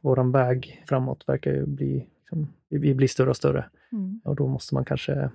våran 0.00 0.32
väg 0.32 0.82
framåt 0.86 1.24
verkar 1.26 1.50
ju 1.52 1.66
bli, 1.66 2.06
liksom, 2.20 2.48
vi 2.68 2.94
blir 2.94 3.08
större 3.08 3.30
och 3.30 3.36
större. 3.36 3.64
Mm. 3.92 4.20
Och 4.24 4.36
då 4.36 4.46
måste 4.46 4.74
man 4.74 4.84
kanske 4.84 5.30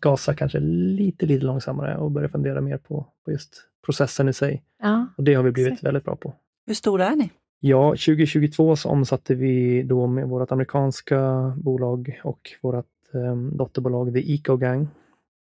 gasa 0.00 0.34
kanske 0.34 0.58
lite, 0.60 1.26
lite 1.26 1.44
långsammare 1.46 1.96
och 1.96 2.10
börja 2.10 2.28
fundera 2.28 2.60
mer 2.60 2.78
på, 2.78 3.06
på 3.24 3.32
just 3.32 3.62
processen 3.86 4.28
i 4.28 4.32
sig. 4.32 4.62
Ja, 4.82 5.06
Och 5.16 5.24
det 5.24 5.34
har 5.34 5.42
vi 5.42 5.50
blivit 5.50 5.72
Exakt. 5.72 5.86
väldigt 5.86 6.04
bra 6.04 6.16
på. 6.16 6.34
Hur 6.66 6.74
stora 6.74 7.06
är 7.06 7.16
ni? 7.16 7.30
Ja, 7.60 7.90
2022 7.90 8.76
så 8.76 8.88
omsatte 8.88 9.34
vi 9.34 9.82
då 9.82 10.06
med 10.06 10.28
vårt 10.28 10.52
amerikanska 10.52 11.52
bolag 11.56 12.20
och 12.24 12.50
vårt 12.62 12.86
um, 13.12 13.56
dotterbolag 13.56 14.14
The 14.14 14.34
Eco 14.34 14.56
Gang 14.56 14.88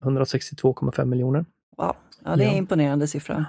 162,5 0.03 1.05
miljoner. 1.05 1.45
Wow, 1.77 1.95
ja, 2.23 2.35
det 2.35 2.43
är 2.43 2.47
en 2.47 2.51
Ja. 2.53 2.57
imponerande 2.57 3.07
siffra. 3.07 3.45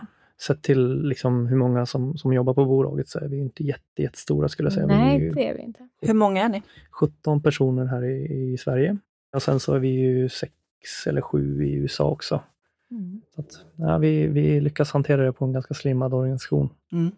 Sett 0.47 0.62
till 0.62 1.03
liksom 1.03 1.47
hur 1.47 1.57
många 1.57 1.87
som, 1.87 2.19
som 2.19 2.33
jobbar 2.33 2.55
på 2.55 2.65
bolaget 2.65 3.09
så 3.09 3.19
är 3.19 3.29
vi 3.29 3.38
inte 3.38 3.62
jätte, 3.62 4.03
jättestora 4.03 4.49
skulle 4.49 4.67
jag 4.67 4.73
säga. 4.73 4.87
Vi 4.87 4.95
nej, 4.95 5.21
ju 5.21 5.31
det 5.31 5.49
är 5.49 5.55
vi 5.55 5.62
inte. 5.62 5.88
Hur 6.03 6.15
många 6.15 6.45
är 6.45 6.49
ni? 6.49 6.62
17 6.91 7.43
personer 7.43 7.85
här 7.87 8.05
i, 8.05 8.53
i 8.53 8.59
Sverige. 8.59 8.97
Och 9.35 9.43
sen 9.43 9.61
så 9.61 9.75
är 9.75 9.79
vi 9.79 9.88
ju 9.88 10.29
sex 10.29 10.53
eller 11.07 11.21
sju 11.21 11.65
i 11.65 11.73
USA 11.75 12.05
också. 12.11 12.41
Mm. 12.90 13.21
Så 13.35 13.40
att, 13.40 13.64
ja, 13.76 13.99
vi, 13.99 14.26
vi 14.26 14.61
lyckas 14.61 14.90
hantera 14.93 15.25
det 15.25 15.33
på 15.33 15.45
en 15.45 15.52
ganska 15.52 15.75
slimmad 15.75 16.14
organisation. 16.14 16.69
Mm. 16.93 17.11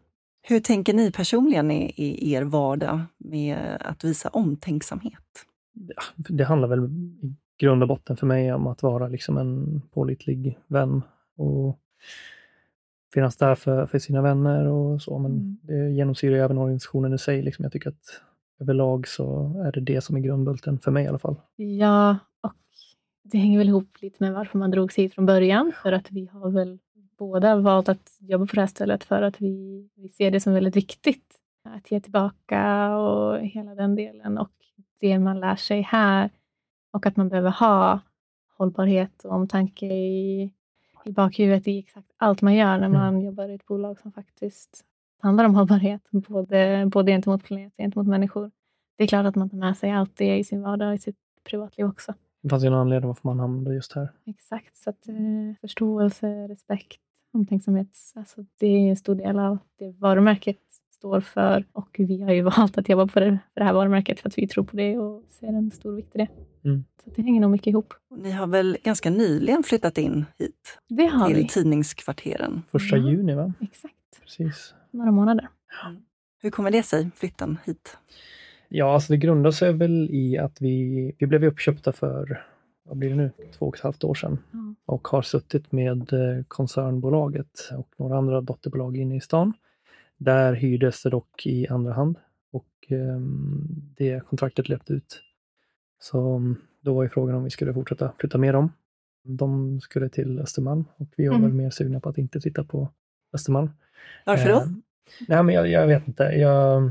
Hur 0.43 0.61
tänker 0.61 0.95
ni 0.95 1.13
personligen 1.13 1.71
i, 1.71 1.95
i 1.97 2.33
er 2.33 2.43
vardag 2.43 3.01
med 3.19 3.59
att 3.81 4.05
visa 4.05 4.29
omtänksamhet? 4.29 5.23
ja, 5.73 6.03
det 6.29 6.45
handlar 6.45 6.69
väl 6.69 6.85
i 6.85 7.35
grund 7.59 7.83
och 7.83 7.89
botten 7.89 8.17
för 8.17 8.27
mig 8.27 8.53
om 8.53 8.67
att 8.67 8.83
vara 8.83 9.09
liksom 9.09 9.39
en 9.39 9.83
pålitlig 9.95 10.59
vän 10.67 11.03
och 11.37 11.79
finnas 13.15 13.37
där 13.37 13.55
för, 13.55 13.87
för 13.87 13.99
sina 13.99 14.23
vänner 14.23 14.67
och 14.67 15.03
så. 15.03 15.19
Men 15.19 15.33
Mm. 15.33 15.59
det 15.63 15.91
genomsyrar 15.91 16.37
ju 16.37 16.43
även 16.43 16.59
organisationen 16.59 17.15
i 17.15 17.19
sig. 17.19 17.43
Liksom. 17.43 17.63
Jag 17.63 17.73
tycker 17.73 17.89
att 17.89 18.21
överlag 18.61 19.09
så 19.09 19.55
är 19.67 19.73
det 19.73 19.81
det 19.81 20.01
som 20.01 20.17
är 20.17 20.21
grundbulten, 20.21 20.79
för 20.79 20.91
mig 20.91 21.05
i 21.05 21.09
alla 21.09 21.19
fall. 21.19 21.37
Ja, 21.57 22.19
och 22.41 22.53
det 23.31 23.39
hänger 23.39 23.59
väl 23.59 23.69
ihop 23.69 23.97
lite 24.03 24.17
med 24.25 24.33
varför 24.33 24.59
man 24.59 24.71
drog 24.71 24.93
sig 24.93 25.05
hit 25.05 25.15
från 25.15 25.27
början. 25.27 25.73
För 25.83 25.93
att 25.93 26.11
vi 26.11 26.27
har 26.27 26.51
väl 26.51 26.79
båda 27.19 27.57
valt 27.57 27.89
att 27.89 28.17
jobba 28.21 28.47
på 28.47 28.55
det 28.55 28.61
här 28.61 28.67
stället 28.67 29.05
för 29.05 29.23
att 29.23 29.41
vi, 29.41 29.89
vi 29.95 30.09
ser 30.09 30.31
det 30.31 30.41
som 30.41 30.55
väldigt 30.55 30.77
viktigt. 30.77 31.35
Att 31.65 31.91
ge 31.91 32.01
tillbaka 32.01 32.89
och 32.97 33.39
hela 33.39 33.75
den 33.75 33.95
delen 33.95 34.39
och 34.39 34.51
det 35.01 35.19
man 35.19 35.41
lär 35.41 35.57
sig 35.57 35.83
här. 35.83 36.31
Och 36.93 37.07
att 37.07 37.17
man 37.17 37.29
behöver 37.29 37.51
ha 37.51 38.01
hållbarhet 38.57 39.25
och 39.25 39.33
omtanke 39.33 39.87
i, 39.87 40.43
i 41.05 41.11
bakhuvudet 41.13 41.69
i 41.69 41.79
exakt 41.79 42.13
allt 42.17 42.43
man 42.43 42.55
gör 42.55 42.79
när 42.79 42.87
Mm. 42.87 42.93
man 42.93 43.21
jobbar 43.21 43.49
i 43.49 43.55
ett 43.55 43.67
bolag 43.67 43.99
som 44.01 44.13
faktiskt 44.13 44.85
handlar 45.21 45.45
om 45.45 45.55
hållbarhet. 45.55 46.03
Både, 46.11 46.87
både 46.93 47.13
gentemot 47.13 47.45
planet 47.45 47.73
och 47.73 47.83
gentemot 47.83 48.07
människor. 48.07 48.51
Det 48.97 49.05
är 49.05 49.09
klart 49.09 49.27
att 49.27 49.37
man 49.37 49.51
tar 49.51 49.57
med 49.59 49.77
sig 49.77 49.91
allt 49.91 50.17
det 50.17 50.39
i 50.39 50.45
sin 50.45 50.63
vardag 50.63 50.89
och 50.89 50.95
i 50.95 50.99
sitt 50.99 51.17
privatliv 51.45 51.87
också. 51.87 52.15
Det 52.43 52.49
fanns 52.49 52.63
ju 52.65 52.67
en 52.67 52.75
anledning 52.75 53.07
varför 53.09 53.29
man 53.29 53.39
hamnade 53.41 53.75
just 53.75 53.93
här. 53.93 54.09
Exakt, 54.27 54.77
så 54.77 54.91
att, 54.91 55.09
eh, 55.09 55.15
förståelse, 55.61 56.27
respekt, 56.49 57.01
omtänksamhet. 57.33 57.89
Alltså, 58.15 58.45
det 58.59 58.67
är 58.67 58.91
en 58.91 58.97
stor 58.97 59.15
del 59.15 59.39
av 59.39 59.59
det 59.79 59.91
varumärket 59.99 60.59
står 60.95 61.21
för. 61.21 61.65
Och 61.73 61.97
vi 61.99 62.23
har 62.23 62.33
ju 62.33 62.43
valt 62.57 62.79
att 62.79 62.89
jobba 62.89 63.07
på 63.07 63.21
det, 63.21 63.39
för 63.55 63.61
det 63.61 63.65
här 63.65 63.73
varumärket 63.73 64.21
för 64.21 64.29
att 64.29 64.39
vi 64.39 64.49
tror 64.49 64.65
på 64.65 64.77
det 64.77 64.99
och 64.99 65.25
ser 65.31 65.47
en 65.47 65.71
stor 65.71 65.93
vikt 65.97 66.15
i 66.15 66.19
det. 66.19 66.29
Mm. 66.65 66.85
Så 67.05 67.11
att 67.11 67.17
det 67.17 67.23
hänger 67.23 67.41
nog 67.41 67.51
mycket 67.51 67.67
ihop. 67.67 67.95
Ni 68.11 68.31
har 68.31 68.47
väl 68.47 68.79
ganska 68.85 69.11
nyligen 69.11 69.63
flyttat 69.63 69.99
in 69.99 70.25
hit 70.39 70.79
Det 70.89 71.07
har 71.07 71.27
till 71.27 71.37
vi. 71.37 71.49
tidningskvarteren. 71.49 72.63
Första 72.71 72.97
Ja. 72.97 73.11
juni, 73.11 73.35
va? 73.35 73.53
Exakt, 73.61 73.95
Precis. 74.23 74.75
några 74.91 75.11
månader. 75.11 75.49
Hur 76.43 76.51
kommer 76.51 76.71
det 76.71 76.83
sig, 76.83 77.11
flytten 77.15 77.59
hit? 77.65 77.97
Ja, 78.69 78.95
alltså 78.95 79.13
det 79.13 79.17
grundar 79.17 79.51
sig 79.51 79.73
väl 79.73 80.09
i 80.11 80.39
att 80.39 80.61
vi, 80.61 81.13
vi 81.19 81.27
blev 81.27 81.45
uppköpta 81.45 81.93
för, 81.93 82.45
vad 82.85 82.97
blir 82.97 83.11
det 83.11 83.17
nu, 83.17 83.31
två 83.59 83.67
och 83.67 83.77
ett 83.77 83.83
halvt 83.83 84.05
år 84.05 84.15
sedan. 84.15 84.39
Ja. 84.53 84.75
och 84.85 85.09
har 85.09 85.23
suttit 85.23 85.73
med 85.73 86.13
eh, 86.13 86.45
koncernbolaget 86.49 87.71
och 87.79 87.89
några 87.97 88.19
andra 88.19 88.41
dotterbolag 88.41 88.97
inne 88.97 89.17
i 89.17 89.21
stan. 89.21 89.53
Där 90.17 90.53
hyrdes 90.53 91.03
det 91.03 91.11
dock 91.11 91.47
i 91.47 91.69
andra 91.69 91.93
hand 91.93 92.17
och 92.53 92.69
ehm, 92.89 93.67
det 93.97 94.21
kontraktet 94.29 94.69
löpte 94.69 94.93
ut. 94.93 95.23
Så 96.01 96.37
mm, 96.37 96.57
då 96.81 96.95
var 96.95 97.03
ju 97.03 97.09
frågan 97.09 97.35
om 97.37 97.45
vi 97.45 97.51
skulle 97.51 97.75
fortsätta 97.75 98.13
flytta 98.19 98.39
med 98.39 98.55
dem. 98.55 98.73
De 99.25 99.81
skulle 99.81 100.09
till 100.09 100.41
Östermalm 100.41 100.85
och 100.97 101.09
vi 101.17 101.29
var 101.29 101.37
Mm. 101.37 101.49
väl 101.49 101.57
mer 101.57 101.71
sugna 101.71 102.01
på 102.01 102.09
att 102.09 102.19
inte 102.19 102.41
titta 102.41 102.65
på 102.65 102.89
Östermalm. 103.33 103.71
Varför 104.27 104.49
då? 104.49 104.57
Eh, 104.57 104.67
nej, 105.29 105.43
men 105.43 105.55
jag, 105.55 105.69
jag 105.69 105.87
vet 105.87 106.09
inte. 106.09 106.23
Jag, 106.23 106.91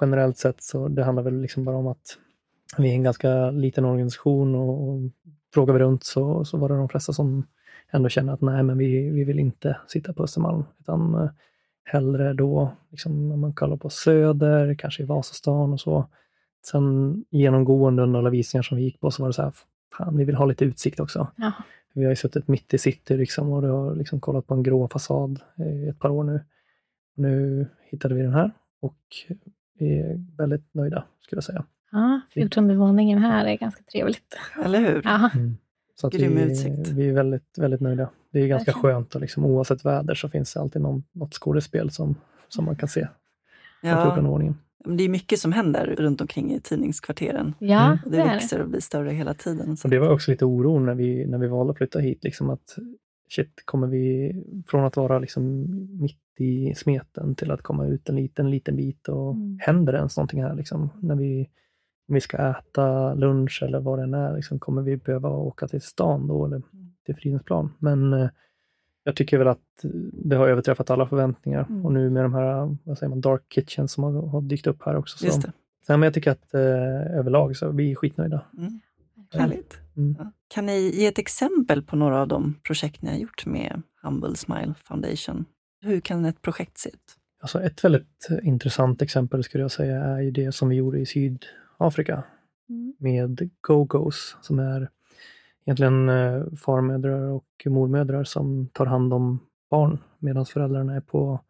generellt 0.00 0.38
sett 0.38 0.62
så 0.62 0.88
det 0.88 1.04
handlar 1.04 1.22
väl 1.22 1.40
liksom 1.40 1.64
bara 1.64 1.76
om 1.76 1.86
att 1.86 2.18
vi 2.78 2.90
är 2.90 2.94
en 2.94 3.02
ganska 3.02 3.50
liten 3.50 3.84
organisation 3.84 4.54
och, 4.54 4.88
och 4.88 5.00
frågar 5.54 5.74
vi 5.74 5.80
runt 5.80 6.04
så, 6.04 6.44
så 6.44 6.56
var 6.56 6.68
det 6.68 6.76
de 6.76 6.88
flesta 6.88 7.12
som 7.12 7.46
ändå 7.90 8.08
känner 8.08 8.32
att 8.32 8.40
nej, 8.40 8.62
men 8.62 8.78
vi, 8.78 9.10
vi 9.10 9.24
vill 9.24 9.38
inte 9.38 9.76
sitta 9.88 10.12
på 10.12 10.22
Östermalm, 10.22 10.64
utan 10.80 11.14
eh, 11.14 11.30
hellre 11.84 12.32
då, 12.32 12.72
liksom, 12.90 13.32
om 13.32 13.40
man 13.40 13.52
kollar 13.52 13.76
på 13.76 13.90
Söder, 13.90 14.74
kanske 14.74 15.02
i 15.02 15.06
Vasastan 15.06 15.72
och 15.72 15.80
så. 15.80 16.08
Sen 16.66 17.24
genomgående 17.30 18.02
under 18.02 18.18
alla 18.18 18.30
visningar 18.30 18.62
som 18.62 18.76
vi 18.76 18.82
gick 18.82 19.00
på 19.00 19.10
så 19.10 19.22
var 19.22 19.28
det 19.28 19.32
så 19.32 19.42
här, 19.42 19.52
fan, 19.98 20.16
vi 20.16 20.24
vill 20.24 20.34
ha 20.34 20.44
lite 20.44 20.64
utsikt 20.64 21.00
också. 21.00 21.28
Ja. 21.36 21.52
Vi 21.92 22.04
har 22.04 22.10
ju 22.10 22.16
suttit 22.16 22.48
mitt 22.48 22.74
i 22.74 22.78
city 22.78 23.16
liksom, 23.16 23.52
och 23.52 23.62
det 23.62 23.68
har 23.68 23.94
liksom 23.94 24.20
kollat 24.20 24.46
på 24.46 24.54
en 24.54 24.62
grå 24.62 24.88
fasad 24.88 25.40
i 25.56 25.88
ett 25.88 25.98
par 25.98 26.08
år 26.08 26.24
nu. 26.24 26.40
Nu 27.14 27.66
hittade 27.90 28.14
vi 28.14 28.22
den 28.22 28.32
här 28.32 28.50
och 28.80 28.98
är 29.80 30.24
väldigt 30.36 30.74
nöjda, 30.74 31.04
skulle 31.20 31.36
jag 31.36 31.44
säga. 31.44 31.64
Ja, 31.92 32.20
14 32.34 32.78
våningen 32.78 33.18
här 33.18 33.44
är 33.46 33.56
ganska 33.56 33.82
trevligt. 33.92 34.36
Eller 34.64 34.80
hur? 34.80 35.00
Ja. 35.04 35.30
Mm. 35.34 35.56
Så 35.94 36.06
att 36.06 36.12
Grym 36.12 36.34
vi, 36.36 36.42
utsikt. 36.42 36.88
vi 36.88 37.08
är 37.08 37.12
väldigt, 37.12 37.58
väldigt 37.58 37.80
nöjda. 37.80 38.10
Det 38.32 38.40
är 38.40 38.46
ganska 38.46 38.72
Verkligen. 38.72 38.94
skönt 38.94 39.14
och 39.14 39.20
liksom, 39.20 39.44
oavsett 39.44 39.84
väder 39.84 40.14
så 40.14 40.28
finns 40.28 40.54
det 40.54 40.60
alltid 40.60 40.82
någon, 40.82 41.04
något 41.12 41.34
skådespel 41.34 41.90
som, 41.90 42.14
som 42.48 42.64
man 42.64 42.76
kan 42.76 42.88
se 42.88 43.00
på 43.80 43.86
Ja, 43.86 44.04
14 44.14 44.26
våningen. 44.30 44.58
men 44.84 44.96
det 44.96 45.04
är 45.04 45.08
mycket 45.08 45.38
som 45.38 45.52
händer 45.52 45.86
runt 45.98 46.20
omkring 46.20 46.52
i 46.54 46.60
tidningskvarteren. 46.60 47.54
Ja, 47.58 47.86
Mm. 47.86 47.98
Det 48.06 48.16
växer 48.16 48.60
och 48.62 48.68
blir 48.68 48.80
större 48.80 49.10
hela 49.10 49.34
tiden. 49.34 49.76
Så. 49.76 49.86
Och 49.86 49.90
det 49.90 49.98
var 49.98 50.10
också 50.12 50.30
lite 50.30 50.44
oron 50.44 50.86
när 50.86 50.94
vi, 50.94 51.26
när 51.26 51.38
vi 51.38 51.46
valde 51.46 51.70
att 51.70 51.76
flytta 51.78 51.98
hit. 51.98 52.24
Liksom 52.24 52.50
att 52.50 52.76
shit, 53.30 53.62
kommer 53.64 53.86
vi 53.86 54.32
från 54.66 54.84
att 54.84 54.96
vara 54.96 55.18
liksom 55.18 55.66
mitt 56.00 56.16
i 56.38 56.74
smeten 56.74 57.34
till 57.34 57.50
att 57.50 57.62
komma 57.62 57.86
ut 57.86 58.08
en 58.08 58.16
liten, 58.16 58.50
liten 58.50 58.76
bit 58.76 59.08
och 59.08 59.34
Mm. 59.34 59.58
händer 59.60 59.92
det 59.92 59.98
ens 59.98 60.16
någonting 60.16 60.42
här? 60.42 60.54
Liksom, 60.54 60.90
när 61.00 61.14
vi, 61.14 61.48
när 62.06 62.14
vi 62.14 62.20
ska 62.20 62.50
äta 62.50 63.14
lunch 63.14 63.62
eller 63.62 63.80
vad 63.80 63.98
det 63.98 64.02
än 64.02 64.14
är, 64.14 64.36
liksom, 64.36 64.58
kommer 64.58 64.82
vi 64.82 64.96
behöva 64.96 65.28
åka 65.28 65.68
till 65.68 65.80
stan 65.80 66.26
då 66.26 66.46
eller 66.46 66.62
till 67.06 67.16
Fridhemsplan? 67.16 67.72
Men 67.78 68.12
eh, 68.12 68.28
jag 69.04 69.16
tycker 69.16 69.38
väl 69.38 69.48
att 69.48 69.84
det 70.12 70.36
har 70.36 70.48
överträffat 70.48 70.90
alla 70.90 71.06
förväntningar. 71.06 71.66
Mm. 71.68 71.86
Och 71.86 71.92
nu 71.92 72.10
med 72.10 72.24
de 72.24 72.34
här 72.34 72.76
vad 72.84 72.98
säger 72.98 73.08
man, 73.08 73.20
dark 73.20 73.42
kitchen 73.48 73.88
som 73.88 74.04
har, 74.04 74.26
har 74.26 74.40
dykt 74.40 74.66
upp 74.66 74.82
här 74.82 74.96
också. 74.96 75.18
Så. 75.18 75.40
Nej, 75.88 75.98
men 75.98 76.02
jag 76.02 76.14
tycker 76.14 76.30
att 76.30 76.54
eh, 76.54 77.18
överlag 77.18 77.56
så 77.56 77.68
är 77.68 77.72
vi 77.72 77.94
skitnöjda. 77.94 78.44
Mm. 78.58 78.80
Härligt. 79.32 79.78
Mm. 79.96 80.16
Ja. 80.18 80.32
Kan 80.54 80.66
ni 80.66 80.90
ge 80.94 81.06
ett 81.06 81.18
exempel 81.18 81.82
på 81.82 81.96
några 81.96 82.20
av 82.20 82.28
de 82.28 82.54
projekt 82.62 83.02
ni 83.02 83.10
har 83.10 83.16
gjort 83.18 83.46
med 83.46 83.82
Humble 84.02 84.36
Smile 84.36 84.74
Foundation? 84.84 85.44
Hur 85.80 86.00
kan 86.00 86.24
ett 86.24 86.42
projekt 86.42 86.78
se 86.78 86.88
ut? 86.88 87.16
Alltså 87.40 87.62
ett 87.62 87.84
väldigt 87.84 88.28
intressant 88.42 89.02
exempel 89.02 89.44
skulle 89.44 89.64
jag 89.64 89.70
säga 89.70 90.04
är 90.04 90.20
ju 90.20 90.30
det 90.30 90.52
som 90.52 90.68
vi 90.68 90.76
gjorde 90.76 90.98
i 90.98 91.06
Sydafrika 91.06 92.24
Mm. 92.70 92.94
med 92.98 93.50
Go-Go's 93.68 94.36
som 94.40 94.58
är 94.58 94.88
egentligen 95.64 96.08
eh, 96.08 96.42
farmödrar 96.56 97.20
och 97.20 97.66
mormödrar 97.66 98.24
som 98.24 98.68
tar 98.72 98.86
hand 98.86 99.14
om 99.14 99.38
barn 99.70 99.98
medan 100.18 100.46
föräldrarna 100.46 100.96
är 100.96 101.00
på, 101.00 101.40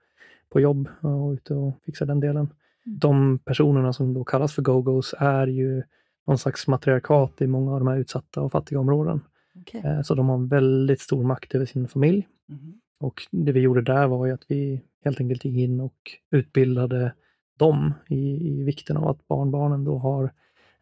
på 0.49 0.61
jobb 0.61 0.89
och 1.01 1.31
ute 1.31 1.55
och 1.55 1.75
fixar 1.87 2.07
den 2.07 2.21
delen. 2.21 2.49
De 2.85 3.39
personerna 3.39 3.93
som 3.93 4.15
då 4.15 4.25
kallas 4.25 4.55
för 4.55 4.63
Go-Go's 4.63 5.15
är 5.19 5.47
ju 5.47 5.83
någon 6.31 6.39
slags 6.39 6.67
matriarkat 6.69 7.43
i 7.43 7.47
många 7.47 7.73
av 7.73 7.79
de 7.79 7.89
här 7.89 7.97
utsatta 7.97 8.41
och 8.41 8.53
fattiga 8.53 8.81
områden. 8.81 9.21
Okej. 9.61 9.83
Eh, 9.85 10.03
Så 10.03 10.15
de 10.15 10.29
har 10.29 10.39
väldigt 10.49 11.01
stor 11.01 11.25
makt 11.25 11.55
över 11.55 11.67
sin 11.67 11.89
familj. 11.89 12.29
Mhm. 12.49 12.81
Och 13.01 13.23
det 13.31 13.53
vi 13.53 13.61
gjorde 13.61 13.83
där 13.83 14.07
var 14.07 14.27
ju 14.27 14.33
att 14.33 14.45
vi 14.49 14.83
helt 15.05 15.21
enkelt 15.21 15.45
gick 15.45 15.57
in 15.57 15.81
och 15.81 15.95
utbildade 16.31 17.13
dem 17.59 17.95
i, 18.09 18.49
i 18.49 18.63
vikten 18.65 18.97
av 18.97 19.09
att 19.09 19.29
barnbarnen 19.29 19.85
då 19.85 19.99
har 19.99 20.33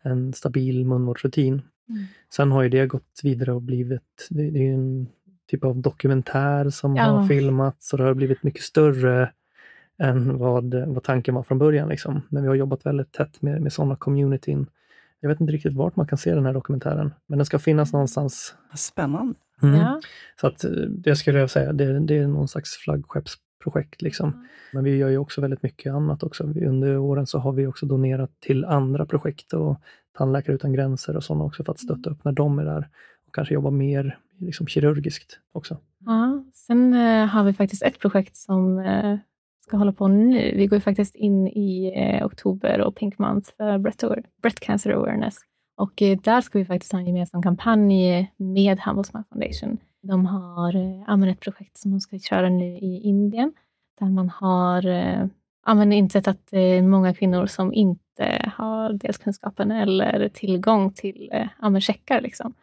en 0.02 0.32
stabil 0.32 0.84
munvårdsrutin. 0.86 1.52
Mm. 1.52 2.02
Sen 2.34 2.52
har 2.52 2.62
ju 2.62 2.68
det 2.68 2.86
gått 2.86 3.20
vidare 3.22 3.52
och 3.52 3.62
blivit, 3.62 4.26
det, 4.30 4.42
är 4.42 4.72
en 4.74 5.06
typ 5.50 5.64
av 5.64 5.76
dokumentär 5.76 6.70
som 6.70 6.96
Ja. 6.96 7.02
har 7.04 7.26
filmats 7.26 7.92
och 7.92 7.98
det 7.98 8.04
har 8.04 8.14
blivit 8.14 8.42
mycket 8.42 8.62
större 8.62 9.32
än 9.98 10.38
vad, 10.38 10.74
vad 10.74 11.02
tanken 11.02 11.34
var 11.34 11.42
från 11.42 11.58
början. 11.58 11.88
Liksom. 11.88 12.20
Men 12.28 12.42
vi 12.42 12.48
har 12.48 12.54
jobbat 12.54 12.86
väldigt 12.86 13.12
tätt 13.12 13.42
med, 13.42 13.62
med 13.62 13.72
sådana 13.72 13.96
communityn. 13.96 14.66
Jag 15.20 15.28
vet 15.28 15.40
inte 15.40 15.52
riktigt 15.52 15.74
vart 15.74 15.96
man 15.96 16.06
kan 16.06 16.18
se 16.18 16.34
den 16.34 16.46
här 16.46 16.52
dokumentären, 16.52 17.14
men 17.26 17.38
den 17.38 17.46
ska 17.46 17.58
finnas 17.58 17.92
någonstans. 17.92 18.54
Spännande. 18.74 19.34
Mm. 19.62 19.80
Ja. 19.80 20.00
Så 20.40 20.46
att 20.46 20.64
eh, 20.64 20.70
det 20.88 21.16
skulle 21.16 21.38
jag 21.38 21.50
säga, 21.50 21.72
det, 21.72 22.00
det 22.00 22.18
är 22.18 22.26
någon 22.26 22.48
slags 22.48 22.76
flaggskeppsprojekt. 22.76 24.02
Liksom. 24.02 24.48
Men 24.72 24.84
vi 24.84 24.96
gör 24.96 25.08
ju 25.08 25.18
också 25.18 25.40
väldigt 25.40 25.62
mycket 25.62 25.92
annat 25.92 26.22
också. 26.22 26.46
Vi, 26.46 26.66
under 26.66 26.98
åren 26.98 27.26
så 27.26 27.38
har 27.38 27.52
vi 27.52 27.66
också 27.66 27.86
donerat 27.86 28.30
till 28.40 28.64
andra 28.64 29.06
projekt 29.06 29.52
och 29.52 29.80
Tandläkare 30.18 30.54
utan 30.54 30.72
gränser 30.72 31.16
och 31.16 31.24
sådana 31.24 31.44
också 31.44 31.64
för 31.64 31.72
att 31.72 31.80
stötta 31.80 32.10
upp 32.10 32.24
när 32.24 32.32
de 32.32 32.58
är 32.58 32.64
där 32.64 32.88
och 33.26 33.34
kanske 33.34 33.54
jobba 33.54 33.70
mer 33.70 34.18
liksom, 34.38 34.66
kirurgiskt 34.66 35.38
också. 35.52 35.78
Ja, 36.04 36.44
sen 36.54 36.94
eh, 36.94 37.26
har 37.26 37.44
vi 37.44 37.52
faktiskt 37.52 37.82
ett 37.82 37.98
projekt 37.98 38.36
som 38.36 38.78
eh, 38.78 39.18
ska 39.68 39.76
hålla 39.76 39.92
på 39.92 40.08
nu. 40.08 40.52
Vi 40.56 40.66
går 40.66 40.76
ju 40.76 40.80
faktiskt 40.80 41.14
in 41.14 41.48
i 41.48 41.92
eh, 41.96 42.26
oktober 42.26 42.80
och 42.80 42.96
Pink 42.96 43.18
Month 43.18 43.50
för 43.56 43.78
breast, 43.78 44.04
breast 44.42 44.60
Cancer 44.60 44.90
Awareness. 44.90 45.36
Och 45.76 46.02
eh, 46.02 46.18
där 46.18 46.40
ska 46.40 46.58
vi 46.58 46.64
faktiskt 46.64 46.92
ha 46.92 46.98
en 46.98 47.06
gemensam 47.06 47.42
kampanj 47.42 48.32
med 48.36 48.80
Humble 48.80 49.04
Smile 49.04 49.24
Foundation. 49.30 49.78
De 50.02 50.26
har 50.26 50.76
eh, 50.76 51.30
ett 51.30 51.40
projekt 51.40 51.76
som 51.76 51.90
de 51.90 52.00
ska 52.00 52.18
köra 52.18 52.48
nu 52.48 52.64
i 52.64 53.00
Indien, 53.04 53.52
där 54.00 54.06
man 54.06 54.28
har 54.28 54.86
eh, 54.86 55.26
insett 55.92 56.28
att 56.28 56.46
det 56.50 56.60
är 56.60 56.82
många 56.82 57.14
kvinnor 57.14 57.46
som 57.46 57.74
inte 57.74 58.52
har 58.56 58.92
dels 58.92 59.18
kunskapen 59.18 59.70
eller 59.70 60.28
tillgång 60.28 60.92
till 60.92 61.30
eh, 61.32 61.78
checkar. 61.78 62.20
Liksom. 62.20 62.54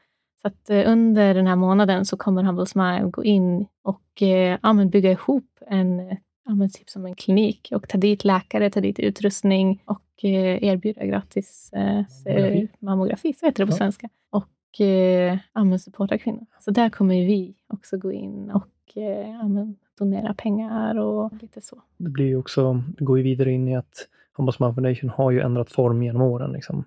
Så 0.42 0.48
att 0.48 0.70
eh, 0.70 0.92
under 0.92 1.34
den 1.34 1.48
här 1.48 1.56
månaden 1.56 2.06
så 2.06 2.18
kommer 2.18 2.44
Humble 2.44 2.66
Smile 2.66 3.10
gå 3.10 3.24
in 3.24 3.68
och 3.84 4.22
eh, 4.22 4.86
bygga 4.86 5.12
ihop 5.12 5.60
en, 5.68 6.18
ja, 6.46 6.56
men 6.56 6.70
typ 6.70 6.90
som 6.90 7.06
en 7.06 7.16
klinik 7.16 7.70
och 7.76 7.90
ta 7.90 7.98
dit 7.98 8.24
läkare, 8.24 8.70
ta 8.70 8.82
dit 8.82 9.00
utrustning 9.00 9.84
och 9.86 10.02
eh, 10.24 10.64
erbjuda 10.64 11.06
gratis 11.06 11.74
eh, 11.74 11.82
Mammografi. 11.82 12.08
mammografi. 12.26 12.70
mammografi, 12.80 13.34
så 13.34 13.46
heter 13.46 13.64
det 13.66 13.68
på 13.68 13.74
Ja. 13.74 13.78
svenska. 13.78 14.10
Och 14.30 14.82
eh, 14.82 15.38
ja, 15.54 15.78
supporta 15.78 16.18
kvinnor. 16.18 16.46
Så 16.60 16.72
där 16.72 16.90
kommer 16.90 17.16
vi 17.16 17.54
också 17.68 17.98
gå 17.98 18.12
in 18.12 18.52
och 18.52 18.98
eh, 18.98 19.30
ja, 19.30 19.48
men 19.48 19.76
donera 19.98 20.34
pengar 20.34 20.98
och 21.00 21.34
lite 21.42 21.62
så. 21.62 21.82
Det 21.98 22.10
blir 22.10 22.26
ju 22.26 22.36
också, 22.38 22.84
det 22.98 23.06
går 23.06 23.18
ju 23.18 23.24
vidare 23.24 23.52
in 23.52 23.68
i 23.68 23.76
att 23.76 24.08
Ombudsman 24.38 24.76
Foundation 24.76 25.10
har 25.10 25.32
ju 25.32 25.40
ändrat 25.42 25.72
form 25.72 26.04
genom 26.04 26.22
åren. 26.22 26.52
Liksom. 26.52 26.84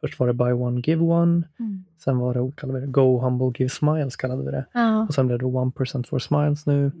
Först 0.00 0.18
var 0.18 0.26
det 0.26 0.32
Buy 0.32 0.52
One 0.52 0.80
Give 0.84 1.02
One, 1.04 1.42
sen 1.98 2.18
var 2.18 2.34
det, 2.34 2.52
kallade 2.56 2.80
vi 2.80 2.86
det 2.86 2.92
Go 2.92 3.18
Humble 3.18 3.52
Give 3.58 3.68
Smiles 3.68 4.16
kallade 4.16 4.44
vi 4.44 4.50
det. 4.50 4.64
Ja, 4.72 5.02
Och 5.08 5.14
sen 5.14 5.26
blev 5.26 5.38
det 5.38 5.44
1% 5.44 6.06
for 6.06 6.18
Smiles 6.18 6.66
nu. 6.66 6.92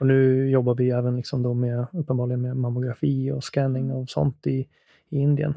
Och 0.00 0.06
nu 0.06 0.50
jobbar 0.50 0.74
vi 0.74 0.90
även 0.90 1.16
liksom 1.16 1.42
då 1.42 1.54
med, 1.54 1.86
uppenbarligen 1.92 2.42
med 2.42 2.56
mammografi 2.56 3.30
och 3.30 3.44
scanning 3.44 3.90
och 3.90 4.08
sånt 4.08 4.46
i, 4.46 4.68
i 5.08 5.18
Indien. 5.18 5.54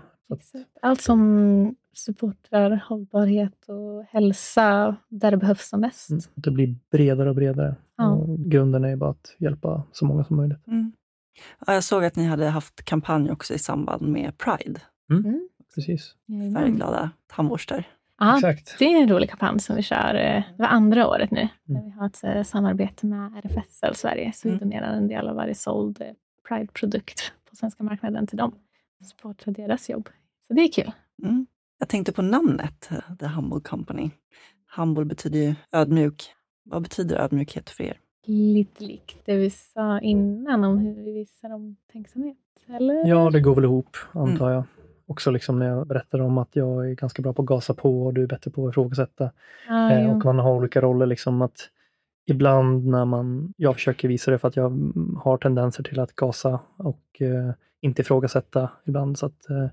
Allt 0.81 1.01
som 1.01 1.75
supportar 1.93 2.83
hållbarhet 2.85 3.69
och 3.69 4.03
hälsa 4.03 4.95
där 5.09 5.31
det 5.31 5.37
behövs 5.37 5.69
som 5.69 5.81
mest. 5.81 6.09
mm, 6.09 6.21
det 6.35 6.51
blir 6.51 6.75
bredare 6.91 7.29
och 7.29 7.35
bredare. 7.35 7.75
Ja. 7.97 8.09
Och 8.09 8.39
grunden 8.39 8.83
är 8.83 8.95
bara 8.95 9.09
att 9.09 9.35
hjälpa 9.37 9.83
så 9.91 10.05
många 10.05 10.23
som 10.23 10.35
möjligt. 10.37 10.67
Mm. 10.67 10.91
Ja, 11.67 11.73
jag 11.73 11.83
såg 11.83 12.05
att 12.05 12.15
ni 12.15 12.25
hade 12.25 12.45
haft 12.45 12.85
kampanj 12.85 13.31
också 13.31 13.53
i 13.53 13.59
samband 13.59 14.07
med 14.07 14.37
Pride. 14.37 14.81
Mm. 15.11 15.49
Precis. 15.75 16.15
Jajamän. 16.25 16.53
Färgglada 16.53 17.11
tandborstar. 17.27 17.87
Ja, 18.19 18.35
Exakt. 18.35 18.75
det 18.79 18.85
är 18.85 19.01
en 19.01 19.07
rolig 19.09 19.29
kampanj 19.29 19.59
som 19.59 19.75
vi 19.75 19.81
kör. 19.81 20.15
eh, 20.15 20.21
Det 20.21 20.55
var 20.57 20.65
andra 20.67 21.07
året 21.07 21.31
nu. 21.31 21.47
Mm. 21.69 21.83
vi 21.85 21.89
har 21.91 22.05
ett 22.05 22.23
eh, 22.23 22.43
samarbete 22.43 23.05
med 23.05 23.31
RFSL 23.45 23.95
Sverige. 23.95 24.31
Så 24.33 24.47
vi 24.47 24.53
Mm. 24.55 24.59
donerar 24.69 24.93
en 24.93 25.07
del 25.07 25.27
av 25.27 25.35
varje 25.35 25.55
såld 25.55 26.01
eh, 26.01 26.07
Pride-produkt 26.47 27.33
på 27.49 27.55
svenska 27.55 27.83
marknaden 27.83 28.27
till 28.27 28.37
dem. 28.37 28.55
Supporta 29.03 29.51
deras 29.51 29.89
jobb. 29.89 30.09
Så 30.47 30.53
det 30.53 30.61
är 30.61 30.71
kul. 30.71 30.91
Mm. 31.23 31.45
Jag 31.79 31.89
tänkte 31.89 32.11
på 32.11 32.21
namnet, 32.21 32.89
The 33.19 33.25
Humble 33.27 33.59
Company. 33.61 34.09
Humble 34.77 35.05
betyder 35.05 35.39
ju 35.39 35.55
ödmjuk. 35.71 36.23
Vad 36.65 36.81
betyder 36.83 37.19
ödmjukhet 37.19 37.69
för 37.69 37.83
er? 37.83 37.99
Lite 38.25 38.83
likt 38.83 39.25
det 39.25 39.35
vi 39.37 39.49
sa 39.49 39.99
innan 39.99 40.63
om 40.63 40.77
hur 40.77 40.93
vi 41.03 41.11
visar 41.11 41.53
omtänksamhet. 41.53 42.37
Eller? 42.67 43.07
Ja, 43.07 43.29
det 43.29 43.39
går 43.41 43.55
väl 43.55 43.63
ihop 43.63 43.97
antar 44.13 44.45
Mm. 44.51 44.53
jag. 44.53 44.63
Också 45.13 45.31
liksom 45.31 45.59
när 45.59 45.65
jag 45.67 45.87
berättar 45.87 46.21
om 46.21 46.37
att 46.37 46.55
jag 46.55 46.89
är 46.89 46.93
ganska 46.93 47.21
bra 47.21 47.33
på 47.33 47.41
att 47.41 47.47
gasa 47.47 47.73
på 47.73 48.05
och 48.05 48.13
du 48.13 48.23
är 48.23 48.27
bättre 48.27 48.51
på 48.51 48.67
att 48.67 48.73
ifrågasätta. 48.73 49.31
Ja, 49.67 49.91
Eh, 49.91 50.11
och 50.17 50.25
man 50.25 50.39
har 50.39 50.53
olika 50.53 50.81
roller. 50.81 51.05
Liksom 51.05 51.41
att 51.41 51.69
ibland 52.25 52.85
när 52.87 53.05
man, 53.05 53.53
jag 53.57 53.75
försöker 53.75 54.07
visa 54.07 54.31
det 54.31 54.37
för 54.39 54.47
att 54.47 54.55
jag 54.55 54.65
mm, 54.71 55.17
har 55.23 55.37
tendenser 55.37 55.83
till 55.83 55.99
att 55.99 56.15
gasa 56.15 56.59
och 56.77 57.21
eh, 57.21 57.51
inte 57.81 58.01
ifrågasätta 58.01 58.69
ibland. 58.85 59.17
Så 59.17 59.25
att, 59.25 59.49
eh, 59.49 59.67